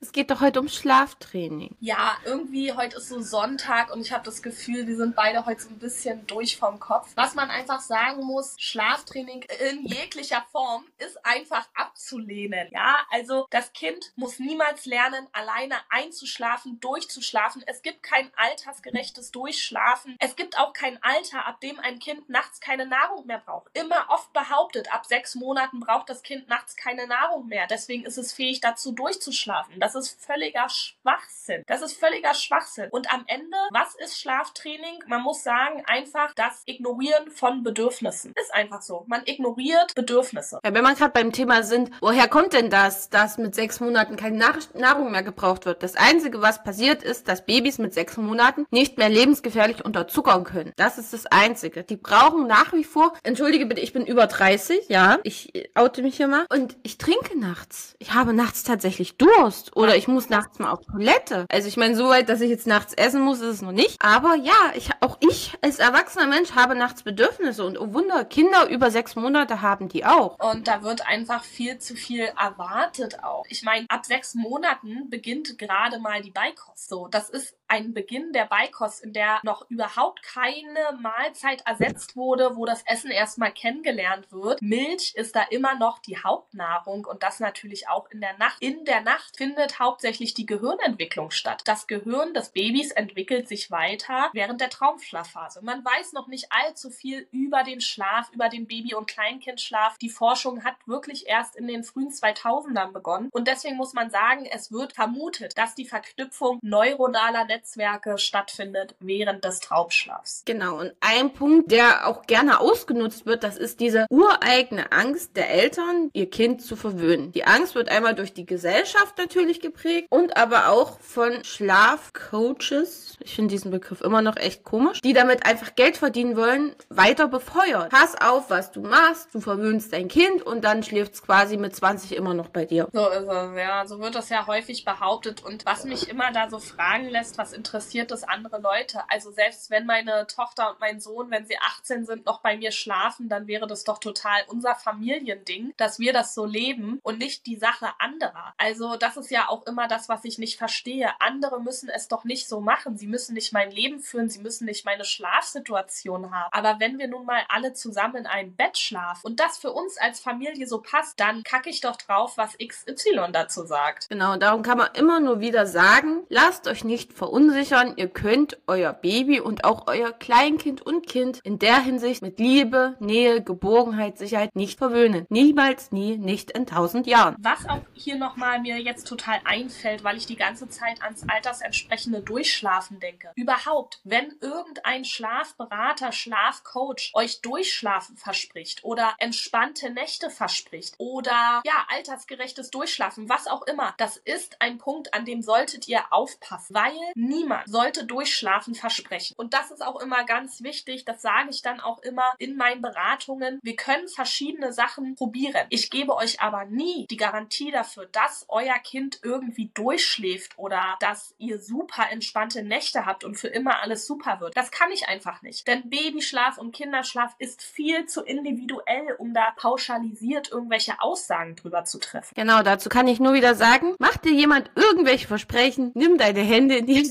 Es 0.00 0.12
geht 0.12 0.30
doch 0.30 0.40
heute 0.40 0.60
um 0.60 0.68
Schlaftraining. 0.68 1.76
Ja, 1.80 2.16
irgendwie 2.24 2.72
heute 2.72 2.98
ist 2.98 3.08
so 3.08 3.20
Sonntag 3.20 3.92
und 3.92 4.00
ich 4.00 4.12
habe 4.12 4.24
das 4.24 4.42
Gefühl, 4.42 4.86
wir 4.86 4.96
sind 4.96 5.16
beide 5.16 5.46
heute 5.46 5.62
so 5.62 5.68
ein 5.70 5.78
bisschen 5.78 6.26
durch 6.26 6.56
vom 6.56 6.78
Kopf. 6.78 7.10
Was 7.14 7.34
man 7.34 7.50
einfach 7.50 7.80
sagen 7.80 8.24
muss, 8.24 8.56
Schlaftraining 8.64 9.44
in 9.70 9.84
jeglicher 9.86 10.46
Form 10.52 10.86
ist 10.98 11.26
einfach 11.26 11.66
abzulehnen. 11.74 12.68
Ja, 12.70 13.04
also 13.10 13.48
das 13.50 13.72
Kind 13.72 14.12
muss 14.14 14.38
niemals 14.38 14.86
lernen, 14.86 15.26
alleine 15.32 15.74
einzuschlafen, 15.90 16.78
durchzuschlafen. 16.78 17.64
Es 17.66 17.82
gibt 17.82 18.04
kein 18.04 18.30
altersgerechtes 18.36 19.32
Durchschlafen. 19.32 20.16
Es 20.20 20.36
gibt 20.36 20.56
auch 20.58 20.74
kein 20.74 21.02
Alter, 21.02 21.44
ab 21.44 21.60
dem 21.60 21.80
ein 21.80 21.98
Kind 21.98 22.28
nachts 22.28 22.60
keine 22.60 22.86
Nahrung 22.86 23.26
mehr 23.26 23.42
braucht. 23.44 23.76
Immer 23.76 24.06
oft 24.10 24.32
behauptet, 24.32 24.94
ab 24.94 25.06
sechs 25.06 25.34
Monaten 25.34 25.80
braucht 25.80 26.08
das 26.08 26.22
Kind 26.22 26.48
nachts 26.48 26.76
keine 26.76 27.08
Nahrung 27.08 27.48
mehr. 27.48 27.66
Deswegen 27.66 28.04
ist 28.04 28.16
es 28.16 28.32
fähig 28.32 28.60
dazu 28.60 28.92
durchzuschlafen. 28.92 29.80
Das 29.80 29.96
ist 29.96 30.24
völliger 30.24 30.68
Schwachsinn. 30.68 31.64
Das 31.66 31.82
ist 31.82 31.98
völliger 31.98 32.34
Schwachsinn. 32.34 32.90
Und 32.92 33.12
am 33.12 33.24
Ende, 33.26 33.56
was 33.72 33.96
ist 33.96 34.20
Schlaftraining? 34.20 35.02
Man 35.08 35.22
muss 35.22 35.42
sagen, 35.42 35.84
einfach 35.86 36.32
das 36.34 36.62
Ignorieren 36.66 37.28
von 37.32 37.64
Bedürfnissen. 37.64 38.32
Einfach 38.52 38.82
so. 38.82 39.04
Man 39.06 39.22
ignoriert 39.24 39.94
Bedürfnisse. 39.94 40.60
Ja, 40.62 40.74
wenn 40.74 40.84
man 40.84 40.94
gerade 40.94 41.12
beim 41.12 41.32
Thema 41.32 41.62
sind, 41.62 41.90
woher 42.00 42.28
kommt 42.28 42.52
denn 42.52 42.68
das, 42.68 43.08
dass 43.08 43.38
mit 43.38 43.54
sechs 43.54 43.80
Monaten 43.80 44.16
keine 44.16 44.36
Nahrung 44.74 45.10
mehr 45.10 45.22
gebraucht 45.22 45.64
wird? 45.64 45.82
Das 45.82 45.96
Einzige, 45.96 46.42
was 46.42 46.62
passiert, 46.62 47.02
ist, 47.02 47.28
dass 47.28 47.46
Babys 47.46 47.78
mit 47.78 47.94
sechs 47.94 48.16
Monaten 48.16 48.66
nicht 48.70 48.98
mehr 48.98 49.08
lebensgefährlich 49.08 49.84
unterzuckern 49.84 50.44
können. 50.44 50.72
Das 50.76 50.98
ist 50.98 51.12
das 51.12 51.26
Einzige. 51.26 51.82
Die 51.82 51.96
brauchen 51.96 52.46
nach 52.46 52.72
wie 52.72 52.84
vor, 52.84 53.14
entschuldige 53.22 53.66
bitte, 53.66 53.80
ich 53.80 53.92
bin 53.92 54.04
über 54.04 54.26
30, 54.26 54.88
ja, 54.88 55.18
ich 55.22 55.54
äh, 55.54 55.68
oute 55.74 56.02
mich 56.02 56.16
hier 56.16 56.28
mal, 56.28 56.46
und 56.52 56.76
ich 56.82 56.98
trinke 56.98 57.38
nachts. 57.38 57.94
Ich 58.00 58.12
habe 58.12 58.34
nachts 58.34 58.64
tatsächlich 58.64 59.16
Durst 59.16 59.76
oder 59.76 59.96
ich 59.96 60.08
muss 60.08 60.28
nachts 60.28 60.58
mal 60.58 60.70
auf 60.70 60.80
Toilette. 60.84 61.46
Also 61.50 61.68
ich 61.68 61.76
meine, 61.76 61.96
so 61.96 62.08
weit, 62.08 62.28
dass 62.28 62.40
ich 62.40 62.50
jetzt 62.50 62.66
nachts 62.66 62.92
essen 62.94 63.22
muss, 63.22 63.40
ist 63.40 63.46
es 63.46 63.62
noch 63.62 63.72
nicht. 63.72 63.96
Aber 64.02 64.34
ja, 64.34 64.52
ich, 64.74 64.90
auch 65.00 65.16
ich 65.20 65.54
als 65.62 65.78
erwachsener 65.78 66.26
Mensch 66.26 66.52
habe 66.52 66.74
nachts 66.74 67.02
Bedürfnisse 67.02 67.64
und 67.64 67.80
oh 67.80 67.94
Wunder, 67.94 68.24
Kinder 68.24 68.41
über 68.68 68.90
sechs 68.90 69.16
Monate 69.16 69.60
haben 69.62 69.88
die 69.88 70.04
auch. 70.04 70.38
Und 70.38 70.68
da 70.68 70.82
wird 70.82 71.06
einfach 71.06 71.44
viel 71.44 71.78
zu 71.78 71.94
viel 71.94 72.24
erwartet 72.40 73.22
auch. 73.22 73.44
Ich 73.48 73.62
meine, 73.62 73.86
ab 73.88 74.06
sechs 74.06 74.34
Monaten 74.34 75.10
beginnt 75.10 75.58
gerade 75.58 75.98
mal 75.98 76.22
die 76.22 76.30
Beikost. 76.30 76.88
So, 76.88 77.08
das 77.08 77.30
ist 77.30 77.56
ein 77.68 77.94
Beginn 77.94 78.32
der 78.32 78.44
Beikost, 78.44 79.02
in 79.02 79.14
der 79.14 79.40
noch 79.44 79.70
überhaupt 79.70 80.22
keine 80.22 80.98
Mahlzeit 81.00 81.62
ersetzt 81.66 82.16
wurde, 82.16 82.56
wo 82.56 82.66
das 82.66 82.82
Essen 82.86 83.10
erstmal 83.10 83.52
kennengelernt 83.52 84.30
wird. 84.30 84.60
Milch 84.60 85.14
ist 85.14 85.34
da 85.34 85.42
immer 85.42 85.74
noch 85.76 85.98
die 85.98 86.18
Hauptnahrung 86.18 87.06
und 87.06 87.22
das 87.22 87.40
natürlich 87.40 87.88
auch 87.88 88.10
in 88.10 88.20
der 88.20 88.36
Nacht. 88.36 88.58
In 88.60 88.84
der 88.84 89.00
Nacht 89.00 89.38
findet 89.38 89.78
hauptsächlich 89.78 90.34
die 90.34 90.44
Gehirnentwicklung 90.44 91.30
statt. 91.30 91.62
Das 91.64 91.86
Gehirn 91.86 92.34
des 92.34 92.50
Babys 92.50 92.90
entwickelt 92.90 93.48
sich 93.48 93.70
weiter 93.70 94.28
während 94.34 94.60
der 94.60 94.68
Traumschlafphase. 94.68 95.62
Man 95.62 95.82
weiß 95.82 96.12
noch 96.12 96.26
nicht 96.26 96.48
allzu 96.50 96.90
viel 96.90 97.26
über 97.30 97.62
den 97.62 97.80
Schlaf, 97.80 98.30
über 98.32 98.48
den 98.48 98.66
Baby- 98.66 98.94
und 98.94 99.06
Kleinkindschlaf. 99.06 99.98
Die 99.98 100.08
Forschung 100.08 100.64
hat 100.64 100.74
wirklich 100.86 101.26
erst 101.26 101.56
in 101.56 101.66
den 101.66 101.84
frühen 101.84 102.10
2000ern 102.10 102.92
begonnen 102.92 103.28
und 103.32 103.48
deswegen 103.48 103.76
muss 103.76 103.92
man 103.92 104.10
sagen, 104.10 104.46
es 104.50 104.72
wird 104.72 104.92
vermutet, 104.92 105.56
dass 105.56 105.74
die 105.74 105.84
Verknüpfung 105.84 106.58
neuronaler 106.62 107.44
Netzwerke 107.44 108.18
stattfindet 108.18 108.94
während 109.00 109.44
des 109.44 109.60
Traumschlafs. 109.60 110.42
Genau, 110.44 110.80
und 110.80 110.92
ein 111.00 111.32
Punkt, 111.32 111.70
der 111.70 112.06
auch 112.06 112.22
gerne 112.26 112.60
ausgenutzt 112.60 113.26
wird, 113.26 113.44
das 113.44 113.56
ist 113.56 113.80
diese 113.80 114.06
ureigene 114.10 114.92
Angst 114.92 115.36
der 115.36 115.50
Eltern, 115.50 116.10
ihr 116.12 116.30
Kind 116.30 116.62
zu 116.62 116.76
verwöhnen. 116.76 117.32
Die 117.32 117.44
Angst 117.44 117.74
wird 117.74 117.88
einmal 117.88 118.14
durch 118.14 118.32
die 118.32 118.46
Gesellschaft 118.46 119.18
natürlich 119.18 119.60
geprägt 119.60 120.08
und 120.10 120.36
aber 120.36 120.68
auch 120.68 120.98
von 121.00 121.44
Schlafcoaches. 121.44 123.16
Ich 123.20 123.34
finde 123.34 123.50
diesen 123.50 123.70
Begriff 123.70 124.00
immer 124.00 124.22
noch 124.22 124.36
echt 124.36 124.64
komisch, 124.64 125.00
die 125.00 125.12
damit 125.12 125.46
einfach 125.46 125.74
Geld 125.74 125.96
verdienen 125.96 126.36
wollen, 126.36 126.74
weiter 126.88 127.28
befeuert. 127.28 127.90
Pass 127.90 128.14
auf, 128.30 128.50
was 128.50 128.70
du 128.72 128.82
machst, 128.82 129.34
du 129.34 129.40
verwöhnst 129.40 129.92
dein 129.92 130.08
Kind 130.08 130.42
und 130.42 130.62
dann 130.62 130.82
schläft 130.82 131.14
es 131.14 131.22
quasi 131.22 131.56
mit 131.56 131.74
20 131.74 132.14
immer 132.16 132.34
noch 132.34 132.48
bei 132.48 132.64
dir. 132.64 132.88
So 132.92 133.08
ist 133.08 133.28
es, 133.28 133.56
ja. 133.56 133.86
So 133.86 134.00
wird 134.00 134.14
das 134.14 134.28
ja 134.28 134.46
häufig 134.46 134.84
behauptet. 134.84 135.42
Und 135.44 135.66
was 135.66 135.84
mich 135.84 136.08
immer 136.08 136.32
da 136.32 136.48
so 136.48 136.58
fragen 136.58 137.08
lässt, 137.08 137.38
was 137.38 137.52
interessiert 137.52 138.10
das 138.10 138.24
andere 138.24 138.60
Leute? 138.60 139.02
Also 139.08 139.30
selbst 139.30 139.70
wenn 139.70 139.86
meine 139.86 140.26
Tochter 140.26 140.70
und 140.70 140.80
mein 140.80 141.00
Sohn, 141.00 141.30
wenn 141.30 141.46
sie 141.46 141.58
18 141.58 142.04
sind, 142.04 142.26
noch 142.26 142.40
bei 142.40 142.56
mir 142.56 142.72
schlafen, 142.72 143.28
dann 143.28 143.46
wäre 143.46 143.66
das 143.66 143.84
doch 143.84 143.98
total 143.98 144.42
unser 144.48 144.74
Familiending, 144.74 145.72
dass 145.76 145.98
wir 145.98 146.12
das 146.12 146.34
so 146.34 146.44
leben 146.44 147.00
und 147.02 147.18
nicht 147.18 147.46
die 147.46 147.56
Sache 147.56 147.88
anderer. 147.98 148.54
Also 148.58 148.96
das 148.96 149.16
ist 149.16 149.30
ja 149.30 149.48
auch 149.48 149.66
immer 149.66 149.88
das, 149.88 150.08
was 150.08 150.24
ich 150.24 150.38
nicht 150.38 150.58
verstehe. 150.58 151.10
Andere 151.20 151.60
müssen 151.60 151.88
es 151.88 152.08
doch 152.08 152.24
nicht 152.24 152.48
so 152.48 152.60
machen. 152.60 152.96
Sie 152.96 153.06
müssen 153.06 153.34
nicht 153.34 153.52
mein 153.52 153.70
Leben 153.70 154.00
führen, 154.00 154.28
sie 154.28 154.40
müssen 154.40 154.64
nicht 154.66 154.84
meine 154.84 155.04
Schlafsituation 155.04 156.30
haben. 156.30 156.52
Aber 156.52 156.80
wenn 156.80 156.98
wir 156.98 157.08
nun 157.08 157.24
mal 157.24 157.42
alle 157.48 157.72
zusammen 157.72 158.01
in 158.14 158.26
einem 158.26 158.54
Bett 158.54 158.76
schlafen 158.76 159.26
und 159.26 159.40
das 159.40 159.58
für 159.58 159.72
uns 159.72 159.96
als 159.98 160.20
Familie 160.20 160.66
so 160.66 160.80
passt, 160.80 161.18
dann 161.20 161.42
kacke 161.42 161.70
ich 161.70 161.80
doch 161.80 161.96
drauf, 161.96 162.36
was 162.36 162.56
XY 162.58 163.32
dazu 163.32 163.64
sagt. 163.64 164.08
Genau, 164.08 164.36
darum 164.36 164.62
kann 164.62 164.78
man 164.78 164.88
immer 164.94 165.20
nur 165.20 165.40
wieder 165.40 165.66
sagen, 165.66 166.24
lasst 166.28 166.66
euch 166.66 166.84
nicht 166.84 167.12
verunsichern. 167.12 167.94
Ihr 167.96 168.08
könnt 168.08 168.58
euer 168.66 168.92
Baby 168.92 169.40
und 169.40 169.64
auch 169.64 169.86
euer 169.86 170.12
Kleinkind 170.12 170.82
und 170.82 171.06
Kind 171.06 171.40
in 171.44 171.58
der 171.58 171.80
Hinsicht 171.80 172.22
mit 172.22 172.38
Liebe, 172.38 172.96
Nähe, 172.98 173.42
Geborgenheit, 173.42 174.18
Sicherheit 174.18 174.54
nicht 174.56 174.78
verwöhnen. 174.78 175.26
Niemals, 175.28 175.92
nie, 175.92 176.16
nicht 176.16 176.50
in 176.50 176.66
tausend 176.66 177.06
Jahren. 177.06 177.36
Was 177.38 177.68
auch 177.68 177.80
hier 177.94 178.16
nochmal 178.16 178.60
mir 178.60 178.78
jetzt 178.78 179.06
total 179.06 179.40
einfällt, 179.44 180.04
weil 180.04 180.16
ich 180.16 180.26
die 180.26 180.36
ganze 180.36 180.68
Zeit 180.68 181.02
ans 181.02 181.24
altersentsprechende 181.28 182.20
Durchschlafen 182.20 183.00
denke. 183.00 183.30
Überhaupt, 183.36 184.00
wenn 184.04 184.34
irgendein 184.40 185.04
Schlafberater, 185.04 186.12
Schlafcoach 186.12 187.12
euch 187.14 187.40
Durchschlafen 187.40 187.91
verspricht 188.00 188.84
oder 188.84 189.14
entspannte 189.18 189.90
Nächte 189.90 190.30
verspricht 190.30 190.94
oder 190.98 191.62
ja, 191.64 191.86
altersgerechtes 191.88 192.70
Durchschlafen, 192.70 193.28
was 193.28 193.46
auch 193.46 193.62
immer, 193.62 193.94
das 193.98 194.16
ist 194.16 194.60
ein 194.60 194.78
Punkt, 194.78 195.14
an 195.14 195.24
dem 195.24 195.42
solltet 195.42 195.88
ihr 195.88 196.12
aufpassen, 196.12 196.74
weil 196.74 196.92
niemand 197.14 197.68
sollte 197.68 198.04
Durchschlafen 198.04 198.74
versprechen. 198.74 199.34
Und 199.36 199.54
das 199.54 199.70
ist 199.70 199.84
auch 199.84 200.00
immer 200.00 200.24
ganz 200.24 200.62
wichtig, 200.62 201.04
das 201.04 201.22
sage 201.22 201.50
ich 201.50 201.62
dann 201.62 201.80
auch 201.80 202.00
immer 202.02 202.34
in 202.38 202.56
meinen 202.56 202.82
Beratungen. 202.82 203.58
Wir 203.62 203.76
können 203.76 204.08
verschiedene 204.08 204.72
Sachen 204.72 205.14
probieren. 205.14 205.66
Ich 205.70 205.90
gebe 205.90 206.14
euch 206.16 206.40
aber 206.40 206.64
nie 206.64 207.06
die 207.10 207.16
Garantie 207.16 207.70
dafür, 207.70 208.06
dass 208.06 208.44
euer 208.48 208.78
Kind 208.78 209.20
irgendwie 209.22 209.70
durchschläft 209.74 210.58
oder 210.58 210.96
dass 211.00 211.34
ihr 211.38 211.60
super 211.60 212.10
entspannte 212.10 212.62
Nächte 212.62 213.06
habt 213.06 213.24
und 213.24 213.36
für 213.36 213.48
immer 213.48 213.80
alles 213.80 214.06
super 214.06 214.40
wird. 214.40 214.56
Das 214.56 214.70
kann 214.70 214.90
ich 214.92 215.08
einfach 215.08 215.42
nicht. 215.42 215.66
Denn 215.66 215.88
Babyschlaf 215.88 216.58
und 216.58 216.74
Kinderschlaf 216.74 217.34
ist 217.38 217.62
viel 217.62 217.81
zu 218.06 218.22
individuell, 218.22 219.14
um 219.18 219.34
da 219.34 219.52
pauschalisiert 219.56 220.50
irgendwelche 220.50 221.00
Aussagen 221.00 221.56
drüber 221.56 221.84
zu 221.84 221.98
treffen. 221.98 222.32
Genau, 222.34 222.62
dazu 222.62 222.88
kann 222.88 223.08
ich 223.08 223.20
nur 223.20 223.34
wieder 223.34 223.54
sagen, 223.54 223.94
macht 223.98 224.24
dir 224.24 224.32
jemand 224.32 224.70
irgendwelche 224.74 225.26
Versprechen, 225.26 225.92
nimm 225.94 226.18
deine 226.18 226.40
Hände 226.40 226.76
in 226.76 226.86
die 226.86 227.02